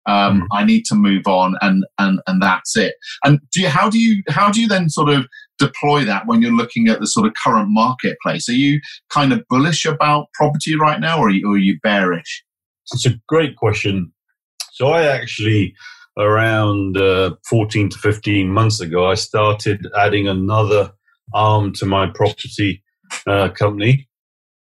Um, 0.06 0.42
mm. 0.42 0.46
I 0.52 0.64
need 0.64 0.84
to 0.86 0.94
move 0.94 1.26
on, 1.26 1.56
and 1.60 1.84
and 1.98 2.20
and 2.28 2.40
that's 2.40 2.76
it. 2.76 2.94
And 3.24 3.40
do 3.52 3.62
you, 3.62 3.68
how 3.68 3.90
do 3.90 3.98
you 3.98 4.22
how 4.28 4.52
do 4.52 4.60
you 4.60 4.68
then 4.68 4.88
sort 4.88 5.08
of 5.08 5.26
deploy 5.58 6.04
that 6.04 6.28
when 6.28 6.40
you're 6.40 6.52
looking 6.52 6.86
at 6.86 7.00
the 7.00 7.08
sort 7.08 7.26
of 7.26 7.32
current 7.44 7.68
marketplace? 7.70 8.48
Are 8.48 8.52
you 8.52 8.80
kind 9.10 9.32
of 9.32 9.42
bullish 9.48 9.84
about 9.84 10.28
property 10.34 10.76
right 10.78 11.00
now, 11.00 11.18
or 11.18 11.26
are 11.26 11.30
you, 11.30 11.48
or 11.48 11.54
are 11.54 11.58
you 11.58 11.78
bearish? 11.82 12.44
It's 12.92 13.04
a 13.04 13.14
great 13.28 13.56
question. 13.56 14.12
So 14.76 14.88
I 14.88 15.04
actually, 15.04 15.74
around 16.18 16.98
uh, 16.98 17.36
14 17.48 17.88
to 17.88 17.98
15 17.98 18.50
months 18.50 18.78
ago, 18.78 19.06
I 19.06 19.14
started 19.14 19.86
adding 19.98 20.28
another 20.28 20.92
arm 21.32 21.72
to 21.76 21.86
my 21.86 22.08
property 22.14 22.82
uh, 23.26 23.48
company. 23.48 24.06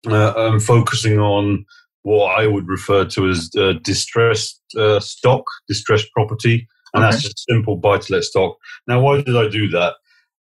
Uh, 0.07 0.33
I'm 0.37 0.61
focusing 0.61 1.19
on 1.19 1.65
what 2.03 2.39
I 2.39 2.47
would 2.47 2.65
refer 2.69 3.03
to 3.03 3.27
as 3.27 3.49
uh, 3.57 3.73
distressed 3.83 4.61
uh, 4.77 5.01
stock, 5.01 5.43
distressed 5.67 6.07
property, 6.13 6.65
and 6.93 7.03
okay. 7.03 7.11
that's 7.11 7.23
just 7.23 7.45
simple 7.49 7.75
buy-to-let 7.75 8.23
stock. 8.23 8.55
Now, 8.87 9.01
why 9.01 9.21
did 9.21 9.35
I 9.35 9.49
do 9.49 9.67
that? 9.71 9.95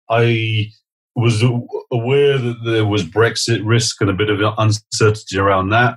I 0.08 0.66
was 1.16 1.42
aware 1.90 2.38
that 2.38 2.58
there 2.64 2.86
was 2.86 3.02
Brexit 3.02 3.62
risk 3.64 4.00
and 4.00 4.10
a 4.10 4.14
bit 4.14 4.30
of 4.30 4.38
uncertainty 4.58 5.38
around 5.38 5.70
that. 5.70 5.96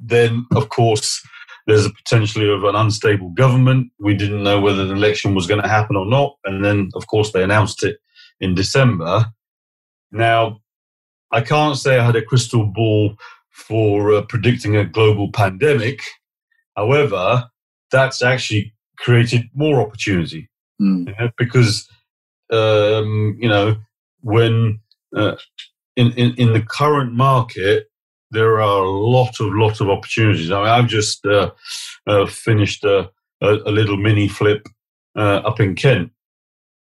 Then, 0.00 0.46
of 0.56 0.68
course, 0.68 1.22
there's 1.66 1.86
a 1.86 1.90
potentially 1.90 2.48
of 2.50 2.64
an 2.64 2.74
unstable 2.74 3.30
government. 3.30 3.90
We 3.98 4.14
didn't 4.14 4.42
know 4.42 4.60
whether 4.60 4.84
the 4.84 4.94
election 4.94 5.34
was 5.34 5.46
going 5.46 5.62
to 5.62 5.68
happen 5.68 5.96
or 5.96 6.06
not. 6.06 6.36
And 6.44 6.64
then, 6.64 6.90
of 6.94 7.06
course, 7.06 7.32
they 7.32 7.42
announced 7.42 7.82
it 7.82 7.98
in 8.40 8.54
December. 8.54 9.26
Now, 10.12 10.60
I 11.32 11.40
can't 11.40 11.76
say 11.76 11.98
I 11.98 12.04
had 12.04 12.16
a 12.16 12.22
crystal 12.22 12.66
ball 12.66 13.16
for 13.50 14.14
uh, 14.14 14.22
predicting 14.22 14.76
a 14.76 14.84
global 14.84 15.32
pandemic. 15.32 16.00
However, 16.76 17.50
that's 17.90 18.22
actually 18.22 18.74
created 18.98 19.48
more 19.54 19.80
opportunity 19.80 20.48
mm. 20.80 21.08
you 21.08 21.14
know, 21.18 21.30
because, 21.36 21.88
um, 22.52 23.36
you 23.40 23.48
know, 23.48 23.76
when 24.20 24.80
uh, 25.16 25.36
in, 25.96 26.12
in, 26.12 26.34
in 26.34 26.52
the 26.52 26.62
current 26.62 27.12
market, 27.12 27.86
there 28.30 28.60
are 28.60 28.84
a 28.84 28.90
lot 28.90 29.40
of 29.40 29.52
lot 29.54 29.80
of 29.80 29.88
opportunities. 29.88 30.50
I 30.50 30.58
mean, 30.58 30.68
I've 30.68 30.88
just 30.88 31.24
uh, 31.26 31.50
uh, 32.06 32.26
finished 32.26 32.84
a, 32.84 33.10
a, 33.40 33.54
a, 33.66 33.70
little 33.70 33.96
mini 33.96 34.28
flip 34.28 34.66
uh, 35.16 35.40
up 35.44 35.60
in 35.60 35.74
Kent. 35.74 36.12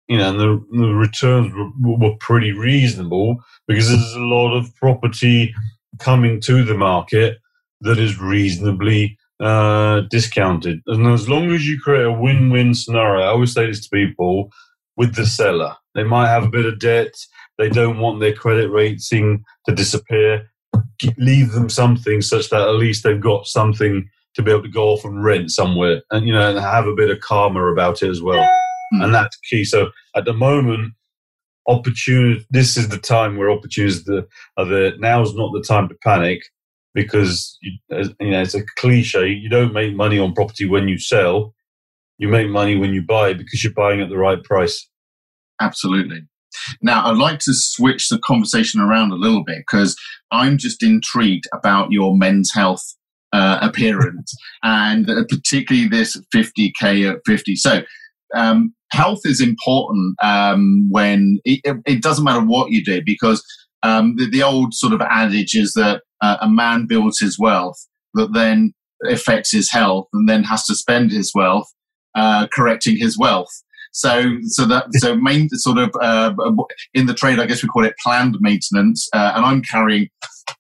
You 0.09 0.19
know, 0.19 0.31
and 0.31 0.41
the, 0.41 0.79
the 0.79 0.95
returns 0.95 1.53
were, 1.55 1.97
were, 1.97 2.17
pretty 2.19 2.53
reasonable 2.53 3.37
because 3.67 3.89
there's 3.89 4.15
a 4.15 4.21
lot 4.21 4.55
of 4.55 4.75
property 4.75 5.55
coming 5.99 6.41
to 6.43 6.65
the 6.65 6.75
market 6.75 7.39
that 7.81 7.99
is 7.99 8.21
reasonably 8.21 9.17
uh, 9.41 10.03
discounted. 10.11 10.81
And 10.87 11.07
as 11.07 11.29
long 11.29 11.51
as 11.53 11.67
you 11.67 11.81
create 11.81 12.05
a 12.05 12.13
win-win 12.13 12.75
scenario, 12.75 13.25
I 13.25 13.29
always 13.29 13.53
say 13.53 13.67
this 13.67 13.87
to 13.87 13.97
people 13.97 14.53
with 14.97 15.15
the 15.15 15.27
seller. 15.27 15.77
They 15.95 16.05
might 16.05 16.29
have 16.29 16.45
a 16.45 16.51
bit 16.51 16.67
of 16.67 16.79
debt. 16.79 17.15
They 17.59 17.69
don't 17.69 17.99
want 17.99 18.21
their 18.21 18.35
credit 18.35 18.71
rating 18.71 19.45
to 19.67 19.75
disappear 19.75 20.52
leave 21.17 21.53
them 21.53 21.69
something 21.69 22.21
such 22.21 22.51
that 22.51 22.63
at 22.69 22.75
least 22.75 23.05
they've 23.05 23.21
got 23.21 23.47
something 23.47 24.09
to 24.35 24.43
be 24.43 24.51
able 24.51 24.63
to 24.63 24.69
go 24.69 24.89
off 24.89 25.05
and 25.05 25.23
rent 25.23 25.51
somewhere 25.51 26.03
and 26.11 26.27
you 26.27 26.33
know 26.33 26.51
and 26.51 26.59
have 26.59 26.87
a 26.87 26.95
bit 26.95 27.11
of 27.11 27.21
karma 27.21 27.65
about 27.67 28.03
it 28.03 28.09
as 28.09 28.23
well 28.23 28.43
mm. 28.95 29.05
and 29.05 29.15
that's 29.15 29.37
key 29.49 29.65
so 29.65 29.91
at 30.17 30.25
the 30.25 30.33
moment 30.33 30.95
opportunity. 31.67 32.45
This 32.51 32.77
is 32.77 32.89
the 32.89 32.99
time 32.99 33.37
where 33.37 33.51
opportunities 33.51 34.09
are 34.57 34.65
there. 34.65 34.97
Now 34.99 35.23
is 35.23 35.35
not 35.35 35.53
the 35.53 35.63
time 35.63 35.89
to 35.89 35.95
panic 36.03 36.43
because 36.95 37.59
you, 37.63 37.73
you 38.21 38.31
know 38.31 38.43
it's 38.43 38.55
a 38.55 38.65
cliche. 38.77 39.29
You 39.29 39.49
don't 39.49 39.73
make 39.73 39.95
money 39.95 40.19
on 40.19 40.35
property 40.35 40.67
when 40.67 40.89
you 40.89 40.99
sell. 40.99 41.55
You 42.19 42.29
make 42.29 42.49
money 42.49 42.77
when 42.77 42.93
you 42.93 43.03
buy 43.03 43.33
because 43.33 43.65
you're 43.65 43.73
buying 43.73 44.01
at 44.01 44.09
the 44.09 44.19
right 44.19 44.43
price. 44.43 44.89
Absolutely. 45.61 46.23
Now, 46.81 47.07
I'd 47.07 47.17
like 47.17 47.39
to 47.41 47.53
switch 47.55 48.09
the 48.09 48.19
conversation 48.19 48.81
around 48.81 49.13
a 49.13 49.17
little 49.17 49.45
bit 49.45 49.59
because 49.59 49.97
I'm 50.31 50.59
just 50.59 50.83
intrigued 50.83 51.47
about 51.53 51.93
your 51.93 52.17
men's 52.17 52.53
health 52.55 52.85
uh, 53.33 53.59
appearance 53.63 54.35
and 54.63 55.09
uh, 55.09 55.25
particularly 55.29 55.89
this 55.89 56.21
50k 56.35 57.11
at 57.11 57.19
50. 57.27 57.57
So, 57.57 57.83
um, 58.35 58.75
health 58.91 59.21
is 59.25 59.41
important 59.41 60.17
um, 60.23 60.89
when 60.91 61.39
it, 61.45 61.61
it, 61.87 62.03
doesn't 62.03 62.25
matter 62.25 62.45
what 62.45 62.71
you 62.71 62.85
do 62.85 63.03
because 63.05 63.45
um, 63.83 64.17
the, 64.17 64.29
the, 64.31 64.43
old 64.43 64.73
sort 64.73 64.93
of 64.93 65.01
adage 65.03 65.55
is 65.55 65.75
that 65.75 66.03
uh, 66.23 66.39
a 66.41 66.49
man 66.49 66.87
builds 66.87 67.19
his 67.19 67.39
wealth 67.39 67.77
that 68.15 68.33
then 68.33 68.73
affects 69.09 69.51
his 69.51 69.71
health 69.71 70.09
and 70.13 70.29
then 70.29 70.45
has 70.45 70.65
to 70.65 70.75
spend 70.75 71.11
his 71.11 71.33
wealth 71.35 71.71
uh, 72.15 72.47
correcting 72.53 72.97
his 72.99 73.19
wealth. 73.19 73.63
So, 73.93 74.37
so 74.45 74.65
that 74.67 74.87
so 74.95 75.17
main 75.17 75.49
sort 75.51 75.79
of 75.79 75.91
uh, 76.01 76.33
in 76.95 77.07
the 77.07 77.15
trade, 77.15 77.39
I 77.39 77.47
guess 77.47 77.63
we 77.63 77.69
call 77.69 77.85
it 77.85 77.95
planned 78.03 78.37
maintenance. 78.41 79.09
Uh, 79.13 79.33
and 79.37 79.45
I'm 79.45 79.63
carrying 79.63 80.09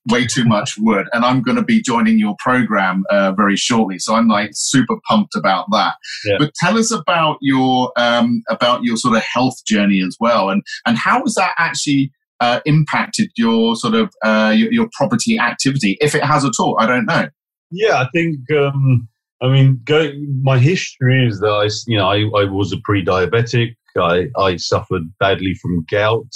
way 0.09 0.27
too 0.27 0.45
much 0.45 0.77
wood, 0.79 1.09
and 1.13 1.25
I'm 1.25 1.43
going 1.43 1.57
to 1.57 1.65
be 1.65 1.83
joining 1.83 2.19
your 2.19 2.37
program 2.39 3.05
uh, 3.11 3.33
very 3.33 3.57
shortly. 3.57 3.99
So 3.99 4.15
I'm 4.15 4.29
like 4.29 4.51
super 4.53 4.97
pumped 5.09 5.35
about 5.35 5.67
that. 5.73 5.95
Yeah. 6.25 6.37
But 6.39 6.55
tell 6.55 6.79
us 6.79 6.91
about 6.91 7.39
your 7.41 7.93
um, 7.97 8.43
about 8.49 8.85
your 8.85 8.97
sort 8.97 9.17
of 9.17 9.23
health 9.23 9.65
journey 9.67 10.03
as 10.03 10.17
well, 10.21 10.51
and 10.51 10.63
and 10.87 10.99
how 10.99 11.21
has 11.21 11.35
that 11.35 11.55
actually 11.59 12.13
uh, 12.41 12.61
impacted 12.67 13.31
your 13.37 13.77
sort 13.77 13.95
of 13.95 14.13
uh, 14.25 14.53
your, 14.55 14.73
your, 14.73 14.89
property 14.93 15.39
activity, 15.39 15.97
if 16.01 16.15
it 16.15 16.25
has 16.25 16.45
at 16.45 16.53
all? 16.59 16.77
I 16.79 16.87
don't 16.87 17.07
know. 17.07 17.29
Yeah, 17.71 17.95
I 17.95 18.09
think 18.13 18.39
um, 18.51 19.09
I 19.43 19.49
mean, 19.49 19.81
go, 19.85 20.13
my 20.41 20.59
history 20.59 21.27
is 21.27 21.41
that 21.41 21.49
I, 21.49 21.69
you 21.87 21.99
know, 21.99 22.09
I, 22.09 22.43
I 22.43 22.45
was 22.45 22.73
a 22.73 22.79
pre-diabetic. 22.85 23.75
I, 23.99 24.29
I 24.39 24.57
suffered 24.57 25.13
badly 25.19 25.55
from 25.55 25.85
gout. 25.91 26.33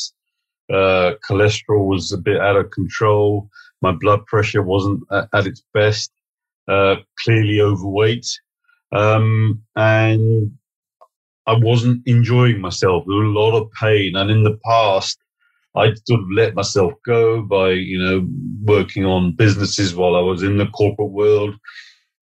Uh, 0.70 1.12
cholesterol 1.30 1.86
was 1.86 2.10
a 2.10 2.18
bit 2.18 2.40
out 2.40 2.56
of 2.56 2.70
control. 2.72 3.48
My 3.80 3.92
blood 3.92 4.26
pressure 4.26 4.62
wasn't 4.62 5.04
at, 5.12 5.28
at 5.32 5.46
its 5.46 5.62
best. 5.72 6.10
Uh, 6.68 6.96
clearly 7.24 7.60
overweight, 7.60 8.26
um, 8.90 9.62
and 9.76 10.50
I 11.46 11.54
wasn't 11.54 12.02
enjoying 12.06 12.60
myself. 12.60 13.04
There 13.06 13.18
was 13.18 13.28
a 13.28 13.38
lot 13.38 13.56
of 13.56 13.70
pain, 13.80 14.16
and 14.16 14.32
in 14.32 14.42
the 14.42 14.58
past, 14.64 15.16
I 15.76 15.94
sort 16.08 16.22
of 16.22 16.26
let 16.34 16.56
myself 16.56 16.94
go 17.06 17.40
by, 17.40 17.70
you 17.70 18.00
know, 18.02 18.28
working 18.64 19.04
on 19.04 19.36
businesses 19.36 19.94
while 19.94 20.16
I 20.16 20.20
was 20.20 20.42
in 20.42 20.56
the 20.56 20.66
corporate 20.66 21.12
world 21.12 21.54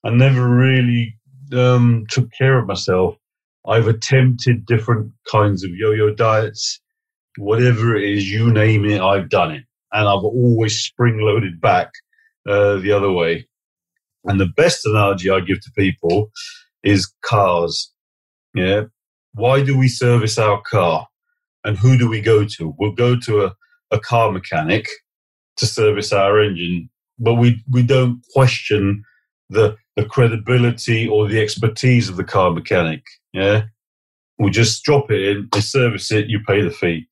I 0.05 0.11
never 0.11 0.47
really 0.47 1.17
um, 1.53 2.05
took 2.11 2.31
care 2.37 2.59
of 2.59 2.67
myself. 2.67 3.17
I've 3.67 3.89
attempted 3.89 4.67
different 4.67 5.13
kinds 5.31 5.65
of 5.65 5.71
yo-yo 5.71 6.15
diets, 6.15 6.81
whatever 7.39 7.97
it 7.97 8.05
is, 8.05 8.31
you 8.31 8.53
name 8.53 8.85
it, 8.85 9.01
I've 9.01 9.31
done 9.31 9.53
it, 9.53 9.65
and 9.93 10.07
I've 10.07 10.25
always 10.25 10.79
spring-loaded 10.79 11.61
back 11.61 11.91
uh, 12.47 12.77
the 12.77 12.93
other 12.93 13.11
way. 13.11 13.49
And 14.25 14.39
the 14.39 14.53
best 14.57 14.85
analogy 14.85 15.31
I 15.31 15.41
give 15.41 15.61
to 15.63 15.71
people 15.77 16.31
is 16.83 17.11
cars. 17.25 17.91
Yeah, 18.55 18.85
why 19.33 19.63
do 19.65 19.77
we 19.77 19.89
service 19.89 20.39
our 20.39 20.61
car, 20.61 21.09
and 21.65 21.79
who 21.79 21.97
do 21.97 22.09
we 22.09 22.21
go 22.21 22.45
to? 22.45 22.75
We'll 22.79 22.93
go 22.93 23.17
to 23.21 23.47
a, 23.47 23.55
a 23.91 23.99
car 23.99 24.31
mechanic 24.31 24.87
to 25.57 25.67
service 25.67 26.13
our 26.13 26.41
engine, 26.41 26.91
but 27.19 27.35
we 27.35 27.65
we 27.71 27.83
don't 27.83 28.23
question 28.35 29.03
the 29.49 29.77
the 29.97 30.05
credibility 30.05 31.09
or 31.09 31.29
the 31.29 31.41
expertise 31.41 32.09
of 32.09 32.17
the 32.17 32.25
car 32.25 32.51
mechanic. 32.51 33.03
Yeah, 33.33 33.65
we 34.39 34.51
just 34.51 34.85
drop 34.85 35.11
it 35.11 35.23
in, 35.23 35.49
they 35.53 35.61
service 35.61 36.11
it, 36.11 36.29
you 36.29 36.41
pay 36.47 36.63
the 36.63 36.71
fee. 36.71 37.07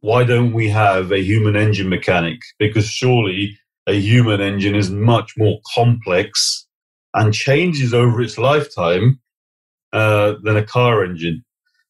Why 0.00 0.24
don't 0.24 0.52
we 0.52 0.68
have 0.70 1.12
a 1.12 1.22
human 1.22 1.54
engine 1.54 1.88
mechanic? 1.88 2.40
Because 2.58 2.86
surely 2.86 3.58
a 3.86 3.92
human 3.92 4.40
engine 4.40 4.74
is 4.74 4.90
much 4.90 5.34
more 5.36 5.60
complex 5.74 6.66
and 7.14 7.34
changes 7.34 7.92
over 7.92 8.20
its 8.20 8.38
lifetime 8.38 9.20
uh, 9.92 10.34
than 10.42 10.56
a 10.56 10.64
car 10.64 11.04
engine. 11.04 11.44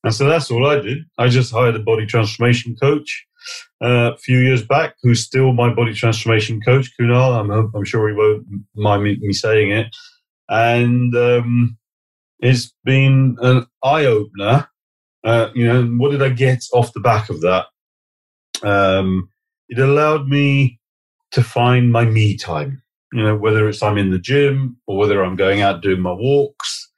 And 0.04 0.12
so 0.12 0.26
that's 0.26 0.50
all 0.50 0.66
I 0.66 0.80
did. 0.80 0.98
I 1.18 1.28
just 1.28 1.52
hired 1.52 1.76
a 1.76 1.78
body 1.78 2.06
transformation 2.06 2.76
coach 2.76 3.24
uh, 3.82 4.12
a 4.14 4.16
few 4.16 4.38
years 4.38 4.64
back, 4.64 4.94
who's 5.02 5.24
still 5.24 5.52
my 5.52 5.72
body 5.72 5.94
transformation 5.94 6.60
coach, 6.60 6.90
Kunal. 6.98 7.38
I'm, 7.38 7.50
I'm 7.74 7.84
sure 7.84 8.08
he 8.08 8.14
won't 8.14 8.46
mind 8.74 9.04
me, 9.04 9.18
me 9.20 9.32
saying 9.32 9.72
it. 9.72 9.88
And 10.48 11.14
um, 11.16 11.76
it's 12.40 12.72
been 12.84 13.36
an 13.40 13.66
eye 13.82 14.06
opener. 14.06 14.68
Uh, 15.24 15.50
you 15.54 15.66
know, 15.66 15.84
what 15.84 16.10
did 16.10 16.22
I 16.22 16.28
get 16.28 16.64
off 16.72 16.92
the 16.92 17.00
back 17.00 17.30
of 17.30 17.40
that? 17.42 17.66
Um, 18.62 19.28
it 19.68 19.78
allowed 19.78 20.28
me 20.28 20.78
to 21.32 21.42
find 21.42 21.90
my 21.90 22.04
me 22.04 22.36
time. 22.36 22.82
You 23.12 23.22
know, 23.22 23.36
whether 23.36 23.68
it's 23.68 23.82
I'm 23.82 23.98
in 23.98 24.10
the 24.10 24.18
gym 24.18 24.76
or 24.86 24.96
whether 24.96 25.22
I'm 25.22 25.36
going 25.36 25.60
out 25.60 25.82
doing 25.82 26.00
my 26.00 26.12
walks. 26.12 26.90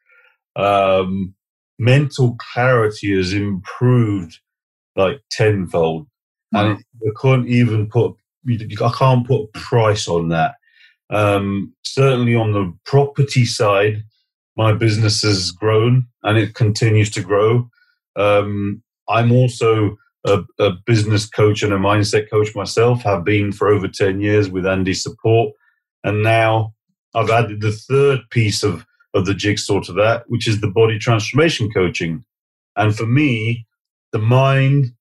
Um, 0.57 1.35
mental 1.78 2.37
clarity 2.38 3.16
has 3.16 3.33
improved 3.33 4.38
like 4.96 5.20
tenfold 5.30 6.07
and 6.55 6.79
I 6.79 7.11
can't 7.21 7.47
even 7.49 7.88
put 7.88 8.14
I 8.49 8.93
can't 8.97 9.27
put 9.27 9.45
a 9.45 9.59
price 9.59 10.07
on 10.09 10.29
that. 10.29 10.57
Um, 11.11 11.75
certainly 11.83 12.35
on 12.35 12.53
the 12.53 12.73
property 12.85 13.45
side, 13.45 14.03
my 14.57 14.73
business 14.73 15.23
has 15.23 15.51
grown 15.51 16.07
and 16.23 16.38
it 16.38 16.55
continues 16.55 17.11
to 17.12 17.23
grow. 17.23 17.69
Um, 18.17 18.83
I'm 19.09 19.33
also 19.33 19.97
a, 20.27 20.43
a, 20.59 20.73
business 20.87 21.27
coach 21.27 21.62
and 21.62 21.73
a 21.73 21.79
mindset 21.79 22.31
coach 22.31 22.55
myself. 22.55 23.03
Have 23.03 23.25
been 23.25 23.53
for 23.53 23.69
over 23.69 23.88
ten 23.88 24.21
years 24.21 24.49
with 24.49 24.67
Andy's 24.67 25.03
support, 25.03 25.53
and 26.05 26.23
now 26.23 26.75
I've 27.14 27.31
added 27.31 27.61
the 27.61 27.73
third 27.73 28.21
piece 28.31 28.62
of 28.62 28.87
of 29.14 29.27
the 29.27 29.35
jigsaw 29.35 29.81
to 29.81 29.93
that, 29.93 30.25
which 30.29 30.49
is 30.49 30.61
the 30.61 30.71
body 30.71 30.99
transformation 30.99 31.71
coaching. 31.71 32.25
And 32.77 32.97
for 32.97 33.07
me, 33.07 33.67
the 34.12 34.19
mind, 34.19 34.93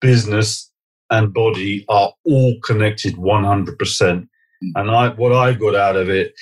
business, 0.00 0.71
and 1.12 1.32
body 1.32 1.84
are 1.88 2.12
all 2.24 2.54
connected 2.64 3.14
100%. 3.16 4.26
And 4.74 4.90
I, 4.90 5.10
what 5.10 5.32
I 5.32 5.52
got 5.52 5.74
out 5.76 5.94
of 5.94 6.08
it 6.08 6.32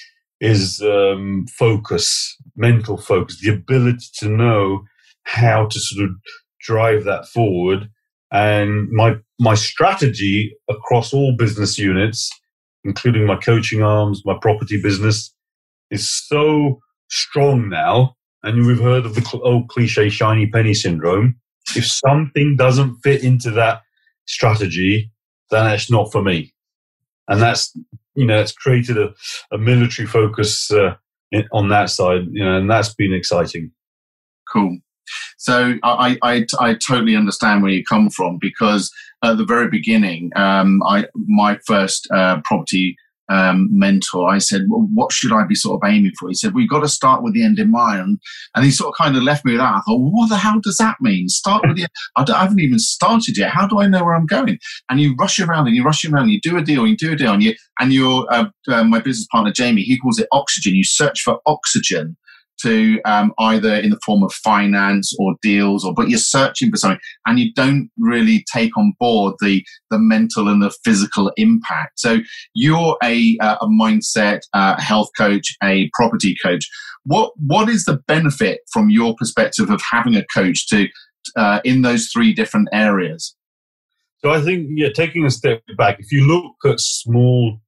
is 0.41 0.81
um, 0.81 1.45
focus, 1.59 2.37
mental 2.57 2.97
focus, 2.97 3.41
the 3.41 3.53
ability 3.53 4.07
to 4.21 4.29
know 4.29 4.85
how 5.25 5.67
to 5.67 5.81
sort 5.81 6.09
of 6.09 6.15
drive 6.61 7.05
that 7.05 7.27
forward. 7.27 7.91
And 8.33 8.89
my 8.93 9.17
my 9.41 9.55
strategy 9.55 10.55
across 10.69 11.13
all 11.13 11.35
business 11.37 11.77
units, 11.77 12.31
including 12.85 13.27
my 13.27 13.37
coaching 13.37 13.83
arms, 13.83 14.23
my 14.25 14.37
property 14.41 14.81
business, 14.81 15.35
is 15.91 16.09
so 16.09 16.79
strong 17.09 17.69
now. 17.69 18.15
And 18.45 18.67
we've 18.67 18.81
heard 18.81 19.05
of 19.05 19.17
the 19.17 19.41
old 19.43 19.69
cliche 19.69 20.11
shiny 20.11 20.47
penny 20.47 20.75
syndrome. 20.75 21.35
If 21.75 21.87
something 21.87 22.57
doesn't 22.57 22.99
fit 23.03 23.25
into 23.25 23.51
that 23.53 23.83
strategy, 24.31 25.11
then 25.51 25.73
it's 25.73 25.91
not 25.91 26.13
for 26.13 26.23
me. 26.23 26.53
And 27.29 27.41
that's, 27.41 27.77
you 28.15 28.27
know, 28.27 28.41
it's 28.41 28.53
created 28.53 28.97
a, 28.99 29.13
a 29.53 29.59
military 29.59 30.07
focus 30.07 30.71
uh, 30.71 30.95
on 31.53 31.69
that 31.69 31.91
side, 31.91 32.23
you 32.31 32.45
know, 32.45 32.59
and 32.59 32.71
that's 32.71 32.95
been 32.95 33.13
exciting. 33.13 33.71
Cool. 34.49 34.79
So 35.39 35.75
I, 35.83 36.19
I, 36.23 36.47
I 36.61 36.75
totally 36.75 37.17
understand 37.17 37.63
where 37.63 37.73
you 37.73 37.85
come 37.85 38.11
from 38.11 38.39
because 38.41 38.93
at 39.25 39.37
the 39.37 39.45
very 39.45 39.69
beginning, 39.69 40.31
um, 40.37 40.83
I 40.85 41.07
my 41.15 41.59
first 41.67 42.09
uh, 42.13 42.41
property 42.45 42.97
um, 43.31 43.69
mentor, 43.71 44.29
I 44.29 44.39
said, 44.39 44.63
well, 44.69 44.87
what 44.93 45.13
should 45.13 45.33
I 45.33 45.45
be 45.45 45.55
sort 45.55 45.81
of 45.81 45.89
aiming 45.89 46.13
for? 46.19 46.29
He 46.29 46.35
said, 46.35 46.53
we've 46.53 46.69
got 46.69 46.81
to 46.81 46.89
start 46.89 47.23
with 47.23 47.33
the 47.33 47.45
end 47.45 47.59
in 47.59 47.71
mind. 47.71 48.19
And 48.55 48.65
he 48.65 48.71
sort 48.71 48.89
of 48.89 48.95
kind 48.99 49.17
of 49.17 49.23
left 49.23 49.45
me 49.45 49.53
with 49.53 49.61
that. 49.61 49.75
I 49.75 49.81
thought, 49.81 50.01
well, 50.01 50.11
what 50.13 50.29
the 50.29 50.37
hell 50.37 50.61
does 50.61 50.77
that 50.79 50.97
mean? 51.01 51.29
Start 51.29 51.63
with 51.67 51.77
the 51.77 51.87
I, 52.17 52.25
I, 52.31 52.43
haven't 52.43 52.61
even 52.61 52.79
started 52.79 53.39
yet. 53.39 53.51
How 53.51 53.67
do 53.67 53.81
I 53.81 53.87
know 53.87 54.05
where 54.05 54.15
I'm 54.15 54.27
going? 54.27 54.59
And 54.91 55.01
you 55.01 55.15
rush 55.19 55.39
around 55.39 55.69
and 55.69 55.77
you 55.77 55.85
rush 55.85 56.05
around 56.05 56.25
and 56.25 56.33
you 56.33 56.41
do 56.43 56.57
a 56.57 56.63
deal 56.63 56.81
and 56.81 56.91
you 56.91 56.97
do 56.97 57.13
a 57.13 57.17
deal 57.17 57.33
and 57.33 57.43
you, 57.43 57.55
and 57.79 57.93
your, 57.93 58.27
uh, 58.33 58.47
uh, 58.69 58.85
my 58.85 58.99
business 58.99 59.29
partner, 59.31 59.53
Jamie, 59.53 59.83
he 59.83 59.99
calls 59.99 60.19
it 60.19 60.29
oxygen. 60.33 60.75
You 60.75 60.85
search 60.85 61.23
for 61.23 61.41
oxygen 61.47 62.17
to 62.63 63.01
um, 63.05 63.33
either 63.39 63.75
in 63.75 63.91
the 63.91 64.01
form 64.05 64.23
of 64.23 64.33
finance 64.33 65.15
or 65.19 65.35
deals 65.43 65.85
or 65.85 65.95
but 65.95 66.09
you're 66.09 66.19
searching 66.19 66.71
for 66.71 66.77
something 66.77 67.01
and 67.27 67.39
you 67.39 67.53
don't 67.55 67.91
really 67.99 68.45
take 68.53 68.77
on 68.77 68.93
board 68.99 69.35
the 69.41 69.65
the 69.91 69.99
mental 69.99 70.49
and 70.49 70.63
the 70.63 70.75
physical 70.85 71.33
impact. 71.37 71.99
So 71.99 72.19
you're 72.55 72.97
a, 73.03 73.37
uh, 73.41 73.57
a 73.61 73.67
mindset 73.67 74.41
uh, 74.53 74.81
health 74.81 75.09
coach 75.17 75.57
a 75.63 75.91
property 75.95 76.37
coach. 76.43 76.69
What 77.05 77.33
what 77.37 77.69
is 77.69 77.85
the 77.85 78.01
benefit 78.07 78.61
from 78.73 78.91
your 78.91 79.15
perspective 79.17 79.71
of 79.71 79.81
having 79.91 80.17
a 80.17 80.25
coach 80.35 80.69
to 80.69 80.89
uh, 81.37 81.61
in 81.65 81.83
those 81.83 82.09
three 82.09 82.33
different 82.33 82.69
areas? 82.73 83.37
So 84.19 84.31
I 84.31 84.43
think, 84.43 84.69
yeah, 84.73 84.89
taking 84.95 85.25
a 85.25 85.31
step 85.31 85.63
back, 85.79 85.99
if 85.99 86.13
you 86.13 86.27
look 86.27 86.55
at 86.67 86.79
small 86.79 87.59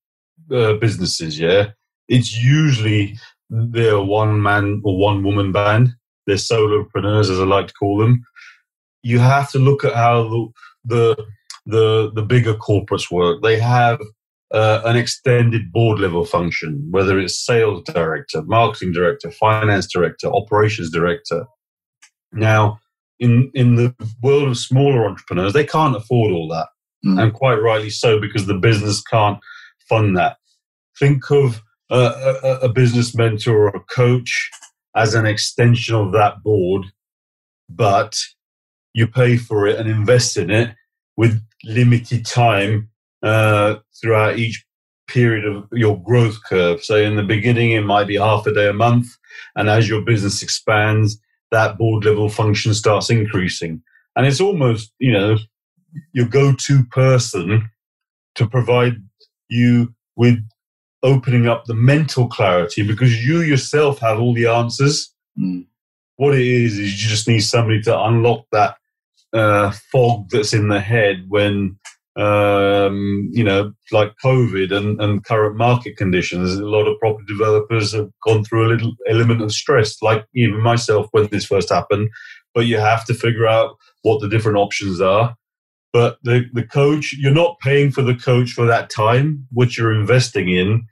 uh, 0.51 0.75
businesses, 0.75 1.39
yeah, 1.39 1.71
it's 2.09 2.37
usually 2.37 3.19
they're 3.53 4.01
one 4.01 4.43
man 4.43 4.81
or 4.83 4.97
one 4.97 5.23
woman 5.23 5.53
band. 5.53 5.91
They're 6.27 6.37
solopreneurs, 6.37 7.31
as 7.31 7.39
I 7.39 7.45
like 7.45 7.67
to 7.67 7.75
call 7.75 7.99
them. 7.99 8.25
You 9.03 9.19
have 9.19 9.51
to 9.53 9.59
look 9.59 9.85
at 9.85 9.95
how 9.95 10.29
the 10.29 10.49
the 10.85 11.27
the, 11.67 12.11
the 12.15 12.23
bigger 12.23 12.55
corporates 12.55 13.11
work. 13.11 13.43
They 13.43 13.59
have 13.59 14.01
uh, 14.53 14.81
an 14.85 14.97
extended 14.97 15.71
board 15.71 16.01
level 16.01 16.25
function, 16.25 16.89
whether 16.91 17.19
it's 17.19 17.45
sales 17.45 17.85
director, 17.85 18.43
marketing 18.43 18.93
director, 18.93 19.31
finance 19.31 19.87
director, 19.93 20.29
operations 20.29 20.91
director. 20.91 21.45
Now, 22.33 22.81
in 23.21 23.51
in 23.55 23.77
the 23.77 23.95
world 24.23 24.49
of 24.49 24.57
smaller 24.57 25.07
entrepreneurs, 25.07 25.53
they 25.53 25.67
can't 25.67 25.97
afford 25.97 26.33
all 26.33 26.49
that, 26.49 26.69
mm. 27.05 27.23
and 27.23 27.35
quite 27.35 27.57
rightly 27.57 27.91
so 27.91 28.19
because 28.19 28.47
the 28.47 28.55
business 28.55 29.03
can't 29.03 29.39
fund 29.89 30.17
that. 30.17 30.39
Think 30.99 31.31
of 31.31 31.61
a, 31.97 32.59
a, 32.63 32.69
business 32.69 33.15
mentor 33.15 33.67
or 33.67 33.69
a 33.69 33.81
coach 33.81 34.51
as 34.97 35.15
an 35.15 35.27
extension 35.27 35.95
of 35.95 36.13
that 36.13 36.43
board, 36.43 36.85
but 37.69 38.17
you 38.95 39.07
pay 39.07 39.37
for 39.37 39.67
it 39.67 39.79
and 39.79 39.89
invest 39.89 40.37
in 40.37 40.51
it 40.51 40.75
with 41.17 41.43
limited 41.65 42.25
time 42.25 42.89
uh, 43.23 43.77
throughout 44.01 44.39
each 44.39 44.65
period 45.09 45.45
of 45.45 45.69
your 45.73 46.03
growth 46.03 46.39
curve. 46.49 46.83
So 46.83 46.97
in 46.97 47.17
the 47.17 47.23
beginning, 47.23 47.73
it 47.73 47.83
might 47.83 48.07
be 48.07 48.17
half 48.17 48.47
a 48.47 48.55
day 48.55 48.69
a 48.69 48.73
month. 48.73 49.07
And 49.57 49.69
as 49.69 49.89
your 49.89 50.03
business 50.03 50.43
expands, 50.43 51.21
that 51.51 51.77
board 51.77 52.05
level 52.05 52.29
function 52.29 52.75
starts 52.75 53.11
increasing. 53.11 53.83
And 54.17 54.27
it's 54.27 54.41
almost, 54.41 54.93
you 54.99 55.13
know, 55.13 55.37
your 56.13 56.27
go 56.27 56.55
to 56.55 56.85
person 56.87 57.69
to 58.35 58.47
provide 58.47 58.97
you 59.49 59.95
with 60.17 60.43
opening 61.03 61.49
up 61.49 61.65
the 61.65 61.75
mental 61.75 62.29
clarity 62.29 62.87
because 62.87 63.25
you 63.25 63.41
yourself 63.41 63.99
have 63.99 64.21
all 64.21 64.35
the 64.35 64.47
answers. 64.47 65.13
Mm. 65.39 65.67
What 66.17 66.35
it 66.35 66.47
is, 66.47 66.79
is 66.79 67.03
you 67.03 67.09
just 67.09 67.27
need 67.27 67.41
somebody 67.41 67.83
to 67.83 68.01
unlock 68.01 68.45
that 68.53 68.77
uh, 69.33 69.71
fog 69.91 70.29
that's 70.31 70.53
in 70.53 70.69
the 70.69 70.81
head 70.81 71.25
when 71.29 71.79
um, 72.17 73.31
you 73.33 73.43
know, 73.43 73.73
like 73.91 74.15
COVID 74.23 74.71
and, 74.71 75.01
and 75.01 75.25
current 75.25 75.57
market 75.57 75.97
conditions, 75.97 76.55
a 76.55 76.65
lot 76.65 76.87
of 76.87 76.99
property 76.99 77.25
developers 77.27 77.93
have 77.93 78.11
gone 78.23 78.45
through 78.45 78.67
a 78.67 78.73
little 78.73 78.93
element 79.09 79.41
of 79.41 79.53
stress, 79.53 80.03
like 80.03 80.27
even 80.35 80.61
myself 80.61 81.07
when 81.13 81.29
this 81.29 81.47
first 81.47 81.71
happened. 81.71 82.11
But 82.55 82.67
you 82.67 82.79
have 82.79 83.07
to 83.07 83.15
figure 83.15 83.47
out 83.47 83.77
what 84.03 84.21
the 84.21 84.29
different 84.29 84.59
options 84.59 85.01
are. 85.01 85.35
But 85.93 86.19
the, 86.23 86.45
the 86.53 86.65
coach, 86.65 87.15
you're 87.19 87.33
not 87.33 87.59
paying 87.61 87.91
for 87.91 88.03
the 88.03 88.15
coach 88.15 88.53
for 88.53 88.67
that 88.67 88.91
time. 88.91 89.47
What 89.51 89.77
you're 89.77 89.99
investing 89.99 90.51
in 90.51 90.87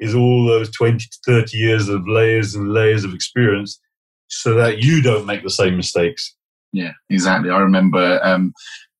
is 0.00 0.14
all 0.14 0.46
those 0.46 0.70
20 0.72 0.98
to 0.98 1.18
30 1.26 1.56
years 1.56 1.88
of 1.88 2.06
layers 2.06 2.54
and 2.54 2.72
layers 2.72 3.04
of 3.04 3.14
experience 3.14 3.80
so 4.28 4.54
that 4.54 4.78
you 4.78 5.02
don't 5.02 5.26
make 5.26 5.42
the 5.42 5.50
same 5.50 5.76
mistakes. 5.76 6.34
Yeah, 6.72 6.92
exactly. 7.08 7.50
I 7.50 7.58
remember 7.58 8.20
um, 8.22 8.52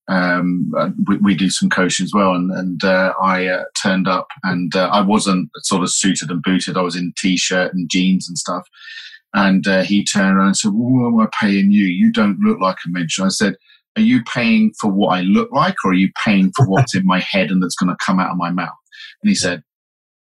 um, 0.08 0.72
uh, 0.76 0.90
we, 1.06 1.16
we, 1.18 1.34
do 1.34 1.50
some 1.50 1.68
coaching 1.68 2.04
as 2.04 2.14
well, 2.14 2.32
and, 2.32 2.50
and 2.50 2.82
uh, 2.82 3.12
I 3.20 3.46
uh, 3.46 3.64
turned 3.82 4.08
up, 4.08 4.28
and 4.42 4.74
uh, 4.74 4.88
I 4.90 5.02
wasn't 5.02 5.50
sort 5.58 5.82
of 5.82 5.92
suited 5.92 6.30
and 6.30 6.42
booted. 6.42 6.78
I 6.78 6.82
was 6.82 6.96
in 6.96 7.12
t-shirt 7.18 7.74
and 7.74 7.90
jeans 7.90 8.26
and 8.26 8.38
stuff. 8.38 8.66
And 9.34 9.68
uh, 9.68 9.82
he 9.82 10.04
turned 10.04 10.38
around 10.38 10.46
and 10.46 10.56
said, 10.56 10.72
well, 10.74 11.12
"What 11.12 11.22
am 11.22 11.28
I 11.28 11.38
paying 11.38 11.70
you? 11.70 11.84
You 11.84 12.10
don't 12.10 12.40
look 12.40 12.58
like 12.58 12.78
a 12.86 12.88
mensch." 12.88 13.20
I 13.20 13.28
said, 13.28 13.56
"Are 13.96 14.02
you 14.02 14.22
paying 14.24 14.72
for 14.80 14.90
what 14.90 15.18
I 15.18 15.20
look 15.20 15.50
like, 15.52 15.76
or 15.84 15.90
are 15.90 15.94
you 15.94 16.10
paying 16.24 16.52
for 16.56 16.66
what's 16.66 16.94
in 16.94 17.04
my 17.04 17.20
head 17.20 17.50
and 17.50 17.62
that's 17.62 17.76
going 17.76 17.90
to 17.90 18.04
come 18.04 18.18
out 18.18 18.30
of 18.30 18.38
my 18.38 18.50
mouth?" 18.50 18.72
And 19.22 19.28
he 19.28 19.34
said, 19.34 19.62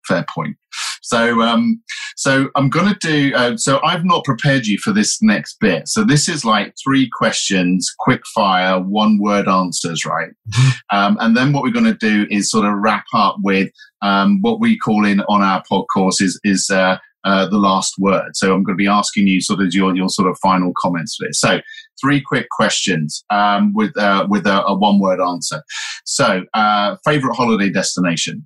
"Fair 0.07 0.25
point." 0.33 0.57
So, 1.01 1.41
um, 1.41 1.81
so 2.15 2.49
I'm 2.55 2.69
going 2.69 2.93
to 2.93 2.97
do. 2.99 3.35
Uh, 3.35 3.57
so 3.57 3.79
I've 3.83 4.05
not 4.05 4.23
prepared 4.23 4.65
you 4.65 4.77
for 4.77 4.91
this 4.91 5.21
next 5.21 5.57
bit. 5.59 5.87
So 5.87 6.03
this 6.03 6.27
is 6.27 6.43
like 6.43 6.73
three 6.83 7.09
questions, 7.15 7.93
quick 7.99 8.21
fire, 8.33 8.79
one 8.79 9.19
word 9.21 9.47
answers, 9.47 10.05
right? 10.05 10.29
Mm-hmm. 10.49 10.97
Um, 10.97 11.17
and 11.19 11.37
then 11.37 11.53
what 11.53 11.63
we're 11.63 11.71
going 11.71 11.85
to 11.85 11.93
do 11.93 12.25
is 12.29 12.49
sort 12.49 12.65
of 12.65 12.73
wrap 12.75 13.05
up 13.13 13.37
with 13.43 13.69
um, 14.01 14.39
what 14.41 14.59
we 14.59 14.77
call 14.77 15.05
in 15.05 15.21
on 15.21 15.41
our 15.41 15.63
podcast 15.71 16.21
is 16.21 16.39
is 16.43 16.69
uh, 16.69 16.97
uh, 17.25 17.47
the 17.47 17.57
last 17.57 17.95
word. 17.97 18.35
So 18.35 18.53
I'm 18.53 18.63
going 18.63 18.77
to 18.77 18.83
be 18.83 18.87
asking 18.87 19.27
you 19.27 19.41
sort 19.41 19.59
of 19.59 19.73
your 19.73 19.95
your 19.95 20.09
sort 20.09 20.29
of 20.29 20.37
final 20.39 20.71
comments 20.81 21.15
for 21.15 21.27
this. 21.27 21.39
So 21.39 21.59
three 21.99 22.21
quick 22.21 22.47
questions 22.49 23.23
um, 23.29 23.73
with 23.73 23.97
uh, 23.97 24.27
with 24.29 24.45
a, 24.45 24.63
a, 24.65 24.77
one 24.77 24.99
word 24.99 25.19
answer. 25.19 25.63
So 26.05 26.43
uh, 26.53 26.97
favorite 27.03 27.35
holiday 27.35 27.69
destination. 27.69 28.45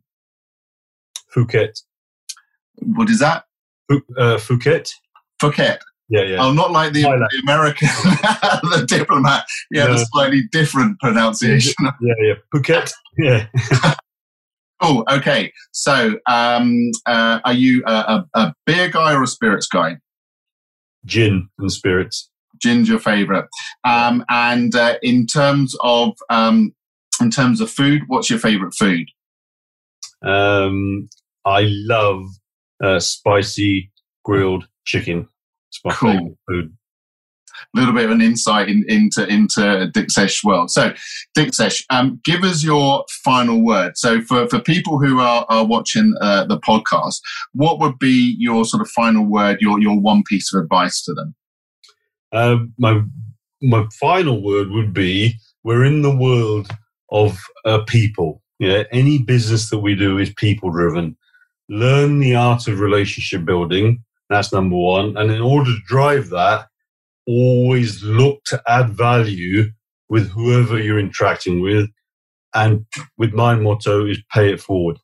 Phuket. 1.35 1.81
What 2.77 3.09
is 3.09 3.19
that? 3.19 3.45
Uh, 3.91 4.37
Phuket. 4.37 4.91
Phuket. 5.41 5.79
Yeah, 6.09 6.23
yeah. 6.23 6.37
Oh, 6.39 6.51
not 6.51 6.71
like 6.71 6.93
the, 6.93 7.03
the 7.03 7.41
American, 7.43 7.87
the 8.03 8.85
diplomat. 8.87 9.45
Yeah, 9.69 9.85
no. 9.85 9.93
the 9.93 10.05
slightly 10.11 10.41
different 10.51 10.99
pronunciation. 10.99 11.73
Yeah, 12.01 12.13
yeah. 12.21 12.33
Phuket. 12.53 12.91
Yeah. 13.17 13.47
oh, 14.81 15.03
okay. 15.11 15.51
So, 15.73 16.17
um, 16.25 16.89
uh, 17.05 17.41
are 17.43 17.53
you 17.53 17.83
a, 17.85 17.91
a, 17.91 18.25
a, 18.33 18.53
beer 18.65 18.87
guy 18.87 19.13
or 19.13 19.23
a 19.23 19.27
spirits 19.27 19.67
guy? 19.67 19.97
Gin 21.03 21.49
and 21.59 21.69
spirits. 21.69 22.29
Gin's 22.61 22.87
your 22.87 22.99
favorite. 22.99 23.45
Um, 23.83 24.23
and 24.29 24.73
uh, 24.73 24.99
in 25.01 25.27
terms 25.27 25.75
of 25.81 26.13
um, 26.29 26.73
in 27.19 27.29
terms 27.29 27.59
of 27.59 27.69
food, 27.69 28.03
what's 28.07 28.29
your 28.29 28.39
favorite 28.39 28.73
food? 28.73 29.09
Um, 30.23 31.09
I 31.45 31.67
love 31.69 32.23
uh, 32.84 32.99
spicy 32.99 33.91
grilled 34.23 34.67
chicken. 34.86 35.28
It's 35.69 35.80
my 35.84 35.93
cool. 35.93 36.12
favorite 36.12 36.38
food. 36.47 36.73
A 37.75 37.80
little 37.80 37.93
bit 37.93 38.06
of 38.06 38.12
an 38.12 38.21
insight 38.21 38.69
in, 38.69 38.86
into 38.88 39.28
into 39.28 39.91
Diksesh 39.93 40.43
world. 40.45 40.71
So, 40.71 40.93
Diksesh, 41.38 41.84
um, 41.89 42.21
give 42.23 42.43
us 42.43 42.63
your 42.63 43.04
final 43.23 43.63
word. 43.63 43.97
So, 43.97 44.21
for, 44.21 44.47
for 44.47 44.60
people 44.60 44.97
who 44.97 45.19
are, 45.19 45.45
are 45.49 45.65
watching 45.65 46.13
uh, 46.21 46.45
the 46.45 46.60
podcast, 46.60 47.19
what 47.54 47.80
would 47.80 47.99
be 47.99 48.36
your 48.39 48.63
sort 48.63 48.82
of 48.82 48.89
final 48.89 49.25
word, 49.25 49.58
your 49.60 49.80
your 49.82 49.99
one 49.99 50.23
piece 50.25 50.54
of 50.54 50.63
advice 50.63 51.04
to 51.04 51.13
them? 51.13 51.36
Um, 52.32 52.73
my 52.78 53.02
my 53.62 53.86
final 53.99 54.41
word 54.41 54.69
would 54.69 54.93
be: 54.93 55.36
we're 55.63 55.84
in 55.84 56.02
the 56.02 56.15
world 56.15 56.71
of 57.12 57.38
uh, 57.65 57.80
people. 57.88 58.41
Yeah, 58.60 58.84
any 58.91 59.17
business 59.17 59.69
that 59.69 59.80
we 59.80 59.95
do 59.95 60.17
is 60.17 60.34
people 60.34 60.69
driven 60.69 61.17
learn 61.69 62.19
the 62.19 62.36
art 62.36 62.67
of 62.67 62.79
relationship 62.79 63.45
building. 63.45 64.03
That's 64.29 64.51
number 64.51 64.75
one. 64.75 65.17
And 65.17 65.32
in 65.32 65.41
order 65.41 65.71
to 65.71 65.82
drive 65.88 66.29
that, 66.29 66.67
always 67.27 68.03
look 68.03 68.43
to 68.45 68.62
add 68.67 68.89
value 68.89 69.65
with 70.10 70.29
whoever 70.29 70.79
you're 70.79 70.99
interacting 70.99 71.62
with. 71.62 71.89
And 72.53 72.86
with 73.17 73.34
my 73.34 73.55
motto 73.55 74.05
is 74.05 74.21
pay 74.34 74.51
it 74.51 74.60
forward 74.60 74.97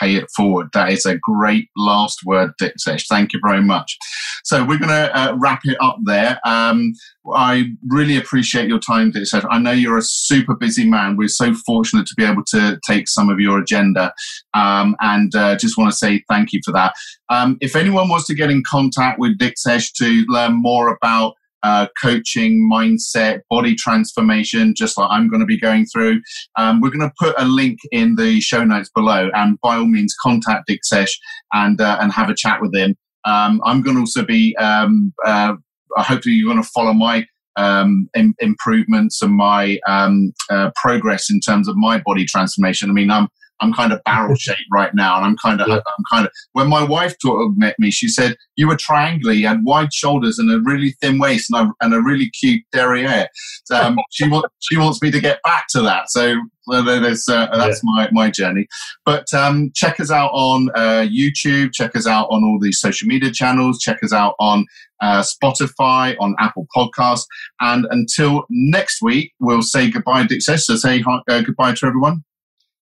pay 0.00 0.16
it 0.16 0.28
forward. 0.36 0.68
That 0.72 0.90
is 0.90 1.06
a 1.06 1.18
great 1.18 1.68
last 1.76 2.20
word, 2.24 2.52
Diksesh. 2.60 3.06
Thank 3.08 3.32
you 3.32 3.40
very 3.44 3.62
much. 3.62 3.96
So 4.44 4.64
we're 4.64 4.78
going 4.78 4.88
to 4.90 5.16
uh, 5.16 5.36
wrap 5.36 5.60
it 5.64 5.76
up 5.80 5.98
there. 6.04 6.38
Um, 6.44 6.92
I 7.32 7.70
really 7.88 8.16
appreciate 8.16 8.68
your 8.68 8.78
time, 8.80 9.12
Diksesh. 9.12 9.46
I 9.50 9.58
know 9.58 9.70
you're 9.72 9.98
a 9.98 10.02
super 10.02 10.54
busy 10.56 10.88
man. 10.88 11.16
We're 11.16 11.28
so 11.28 11.54
fortunate 11.54 12.06
to 12.06 12.14
be 12.16 12.24
able 12.24 12.44
to 12.48 12.80
take 12.86 13.08
some 13.08 13.28
of 13.28 13.38
your 13.38 13.60
agenda 13.60 14.12
um, 14.54 14.96
and 15.00 15.34
uh, 15.34 15.56
just 15.56 15.78
want 15.78 15.90
to 15.90 15.96
say 15.96 16.24
thank 16.28 16.52
you 16.52 16.60
for 16.64 16.72
that. 16.72 16.94
Um, 17.28 17.56
if 17.60 17.76
anyone 17.76 18.08
wants 18.08 18.26
to 18.26 18.34
get 18.34 18.50
in 18.50 18.62
contact 18.68 19.18
with 19.18 19.38
Diksesh 19.38 19.92
to 19.94 20.24
learn 20.28 20.54
more 20.54 20.88
about 20.88 21.34
uh, 21.62 21.86
coaching, 22.02 22.68
mindset, 22.70 23.40
body 23.50 23.74
transformation, 23.74 24.74
just 24.76 24.98
like 24.98 25.08
I'm 25.10 25.28
going 25.28 25.40
to 25.40 25.46
be 25.46 25.58
going 25.58 25.86
through. 25.86 26.20
Um, 26.56 26.80
we're 26.80 26.90
going 26.90 27.08
to 27.08 27.12
put 27.18 27.34
a 27.38 27.44
link 27.44 27.78
in 27.90 28.16
the 28.16 28.40
show 28.40 28.64
notes 28.64 28.90
below, 28.94 29.30
and 29.34 29.58
by 29.62 29.76
all 29.76 29.86
means, 29.86 30.14
contact 30.22 30.68
Diksesh 30.68 31.12
and 31.52 31.80
uh, 31.80 31.98
and 32.00 32.12
have 32.12 32.28
a 32.28 32.34
chat 32.34 32.60
with 32.60 32.74
him. 32.74 32.96
Um, 33.24 33.60
I'm 33.64 33.82
going 33.82 33.96
to 33.96 34.00
also 34.00 34.24
be. 34.24 34.56
Um, 34.56 35.12
uh, 35.26 35.54
hopefully, 35.96 36.34
you're 36.34 36.52
going 36.52 36.62
to 36.62 36.70
follow 36.74 36.92
my 36.92 37.26
um, 37.56 38.08
in, 38.14 38.34
improvements 38.38 39.20
and 39.22 39.34
my 39.34 39.78
um, 39.86 40.32
uh, 40.50 40.70
progress 40.82 41.30
in 41.30 41.40
terms 41.40 41.68
of 41.68 41.76
my 41.76 42.00
body 42.04 42.24
transformation. 42.24 42.90
I 42.90 42.92
mean, 42.92 43.10
I'm 43.10 43.28
I'm 43.62 43.72
kind 43.72 43.92
of 43.92 44.02
barrel 44.04 44.34
shaped 44.38 44.60
right 44.72 44.94
now, 44.94 45.16
and 45.16 45.24
I'm 45.24 45.36
kind 45.36 45.60
of, 45.60 45.68
yeah. 45.68 45.76
I'm 45.76 46.04
kind 46.10 46.26
of. 46.26 46.32
When 46.52 46.68
my 46.68 46.82
wife 46.82 47.14
met 47.56 47.76
me, 47.78 47.90
she 47.90 48.08
said 48.08 48.36
you 48.56 48.68
were 48.68 48.76
triangular, 48.76 49.32
you 49.32 49.46
had 49.46 49.64
wide 49.64 49.92
shoulders 49.92 50.38
and 50.38 50.50
a 50.50 50.60
really 50.60 50.94
thin 51.00 51.18
waist, 51.18 51.50
and 51.50 51.68
a, 51.68 51.84
and 51.84 51.94
a 51.94 52.02
really 52.02 52.30
cute 52.30 52.62
derriere. 52.72 53.28
So, 53.64 53.76
um, 53.76 53.98
she 54.10 54.28
wants 54.28 54.48
she 54.60 54.76
wants 54.76 55.00
me 55.00 55.10
to 55.10 55.20
get 55.20 55.42
back 55.42 55.66
to 55.70 55.82
that. 55.82 56.10
So 56.10 56.36
uh, 56.70 56.82
that's 57.00 57.28
yeah. 57.28 57.80
my 57.82 58.08
my 58.12 58.30
journey. 58.30 58.66
But 59.04 59.32
um, 59.32 59.70
check 59.74 60.00
us 60.00 60.10
out 60.10 60.30
on 60.32 60.68
uh, 60.74 61.06
YouTube. 61.06 61.72
Check 61.72 61.96
us 61.96 62.06
out 62.06 62.26
on 62.30 62.44
all 62.44 62.58
these 62.60 62.80
social 62.80 63.08
media 63.08 63.30
channels. 63.30 63.80
Check 63.80 64.02
us 64.02 64.12
out 64.12 64.34
on 64.38 64.66
uh, 65.02 65.22
Spotify, 65.22 66.16
on 66.20 66.34
Apple 66.38 66.66
Podcasts. 66.74 67.26
And 67.60 67.86
until 67.90 68.44
next 68.48 69.02
week, 69.02 69.32
we'll 69.40 69.62
say 69.62 69.90
goodbye, 69.90 70.24
Diksesh 70.24 70.60
say 70.60 71.00
hi, 71.00 71.20
uh, 71.28 71.42
goodbye 71.42 71.74
to 71.74 71.86
everyone. 71.86 72.24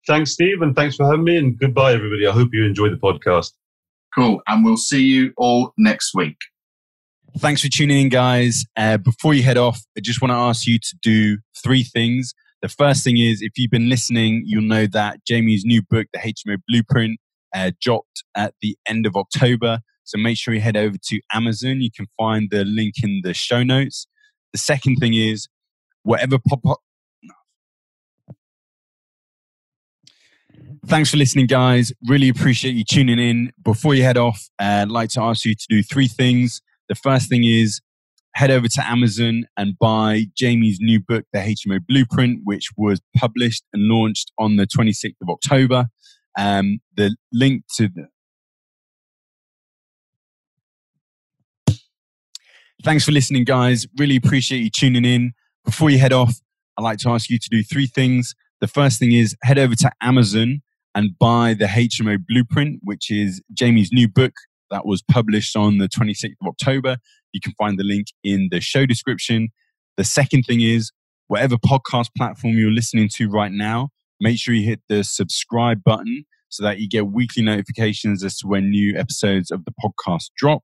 Thanks, 0.09 0.33
Steve, 0.33 0.63
and 0.63 0.75
thanks 0.75 0.97
for 0.97 1.05
having 1.05 1.25
me. 1.25 1.37
And 1.37 1.59
goodbye, 1.59 1.93
everybody. 1.93 2.27
I 2.27 2.33
hope 2.33 2.49
you 2.55 2.65
enjoy 2.65 2.89
the 2.89 2.97
podcast. 2.97 3.53
Cool. 4.15 4.41
And 4.49 4.65
we'll 4.65 4.79
see 4.79 5.03
you 5.03 5.35
all 5.37 5.75
next 5.77 6.15
week. 6.15 6.39
Thanks 7.37 7.61
for 7.61 7.69
tuning 7.69 8.01
in, 8.01 8.09
guys. 8.09 8.65
Uh, 8.75 8.97
before 8.97 9.35
you 9.35 9.43
head 9.43 9.59
off, 9.59 9.83
I 9.99 10.01
just 10.01 10.23
want 10.23 10.31
to 10.31 10.37
ask 10.37 10.67
you 10.67 10.79
to 10.79 10.97
do 11.03 11.37
three 11.63 11.85
things. 11.85 12.33
The 12.63 12.71
first 12.71 13.05
thing 13.05 13.19
is, 13.19 13.43
if 13.43 13.53
you've 13.59 13.71
been 13.71 13.91
listening, 13.91 14.45
you'll 14.47 14.63
know 14.63 14.87
that 14.87 15.19
Jamie's 15.27 15.67
new 15.67 15.83
book, 15.83 16.07
The 16.15 16.21
HMO 16.21 16.57
Blueprint, 16.67 17.21
uh, 17.55 17.73
dropped 17.79 18.25
at 18.35 18.55
the 18.63 18.79
end 18.89 19.05
of 19.05 19.15
October. 19.15 19.81
So 20.05 20.17
make 20.17 20.39
sure 20.39 20.55
you 20.55 20.63
head 20.63 20.79
over 20.79 20.97
to 21.09 21.21
Amazon. 21.35 21.83
You 21.83 21.91
can 21.95 22.07
find 22.17 22.49
the 22.51 22.65
link 22.65 22.95
in 23.03 23.21
the 23.25 23.35
show 23.35 23.63
notes. 23.63 24.07
The 24.55 24.59
second 24.59 24.97
thing 24.97 25.13
is, 25.13 25.49
whatever 26.03 26.39
pop 26.39 26.81
Thanks 30.87 31.11
for 31.11 31.17
listening, 31.17 31.47
guys. 31.47 31.93
Really 32.07 32.29
appreciate 32.29 32.75
you 32.75 32.85
tuning 32.85 33.19
in. 33.19 33.53
Before 33.63 33.95
you 33.95 34.03
head 34.03 34.17
off, 34.17 34.49
uh, 34.61 34.83
I'd 34.83 34.91
like 34.91 35.11
to 35.11 35.23
ask 35.23 35.45
you 35.45 35.55
to 35.55 35.67
do 35.69 35.83
three 35.83 36.09
things. 36.09 36.61
The 36.89 36.95
first 36.95 37.29
thing 37.29 37.45
is 37.45 37.81
head 38.35 38.51
over 38.51 38.69
to 38.69 38.87
Amazon 38.87 39.45
and 39.57 39.79
buy 39.79 40.27
Jamie's 40.37 40.79
new 40.81 41.01
book, 41.01 41.25
The 41.33 41.41
HMO 41.41 41.81
Blueprint, 41.87 42.41
which 42.45 42.69
was 42.77 43.01
published 43.17 43.65
and 43.73 43.85
launched 43.85 44.31
on 44.39 44.57
the 44.57 44.67
26th 44.67 45.15
of 45.23 45.29
October. 45.29 45.87
Um, 46.39 46.79
the 46.97 47.17
link 47.33 47.65
to 47.77 47.89
the 47.89 48.09
Thanks 52.85 53.05
for 53.05 53.11
listening, 53.11 53.43
guys. 53.43 53.89
Really 53.97 54.15
appreciate 54.15 54.61
you 54.61 54.71
tuning 54.71 55.05
in. 55.05 55.33
Before 55.65 55.91
you 55.91 55.99
head 55.99 56.13
off, 56.13 56.37
I'd 56.79 56.85
like 56.85 56.99
to 57.01 57.09
ask 57.09 57.29
you 57.29 57.39
to 57.39 57.49
do 57.51 57.65
three 57.65 57.89
things. 57.89 58.37
The 58.61 58.69
first 58.69 59.01
thing 59.01 59.11
is 59.11 59.37
head 59.43 59.59
over 59.59 59.75
to 59.75 59.91
Amazon 60.01 60.63
and 60.95 61.19
buy 61.19 61.55
the 61.55 61.67
HMO 61.67 62.19
Blueprint, 62.27 62.81
which 62.83 63.11
is 63.11 63.43
Jamie's 63.53 63.91
new 63.93 64.09
book 64.09 64.33
that 64.71 64.87
was 64.87 65.03
published 65.03 65.57
on 65.57 65.79
the 65.79 65.89
26th 65.89 66.35
of 66.41 66.49
October. 66.49 66.97
You 67.33 67.41
can 67.41 67.53
find 67.59 67.79
the 67.79 67.85
link 67.85 68.09
in 68.25 68.49
the 68.51 68.61
show 68.61 68.87
description. 68.87 69.49
The 69.97 70.05
second 70.05 70.45
thing 70.45 70.61
is 70.61 70.91
whatever 71.29 71.57
podcast 71.57 72.09
platform 72.17 72.55
you're 72.55 72.71
listening 72.71 73.09
to 73.17 73.29
right 73.29 73.53
now, 73.53 73.91
make 74.21 74.39
sure 74.39 74.55
you 74.55 74.67
hit 74.67 74.81
the 74.89 75.05
subscribe 75.05 75.83
button 75.85 76.25
so 76.49 76.65
that 76.65 76.79
you 76.79 76.89
get 76.89 77.09
weekly 77.09 77.43
notifications 77.43 78.25
as 78.25 78.39
to 78.39 78.47
when 78.47 78.71
new 78.71 78.97
episodes 78.97 79.51
of 79.51 79.65
the 79.65 79.73
podcast 79.85 80.31
drop. 80.37 80.63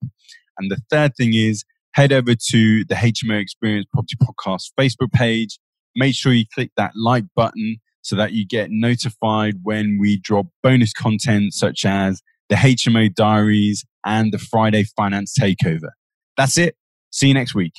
And 0.58 0.70
the 0.70 0.80
third 0.90 1.12
thing 1.16 1.34
is 1.34 1.64
head 1.92 2.12
over 2.12 2.34
to 2.34 2.84
the 2.84 2.94
HMO 2.94 3.40
Experience 3.40 3.86
Property 3.92 4.16
Podcast 4.22 4.72
Facebook 4.78 5.12
page. 5.12 5.58
Make 5.94 6.14
sure 6.14 6.32
you 6.32 6.44
click 6.52 6.70
that 6.76 6.92
like 6.96 7.24
button 7.36 7.76
so 8.04 8.16
that 8.16 8.32
you 8.32 8.46
get 8.46 8.68
notified 8.70 9.54
when 9.62 9.98
we 9.98 10.18
drop 10.18 10.46
bonus 10.62 10.92
content 10.92 11.54
such 11.54 11.84
as 11.86 12.22
the 12.50 12.54
HMO 12.54 13.12
Diaries 13.12 13.84
and 14.04 14.32
the 14.32 14.38
Friday 14.38 14.84
Finance 14.96 15.34
Takeover. 15.38 15.88
That's 16.36 16.58
it. 16.58 16.76
See 17.10 17.28
you 17.28 17.34
next 17.34 17.54
week. 17.54 17.72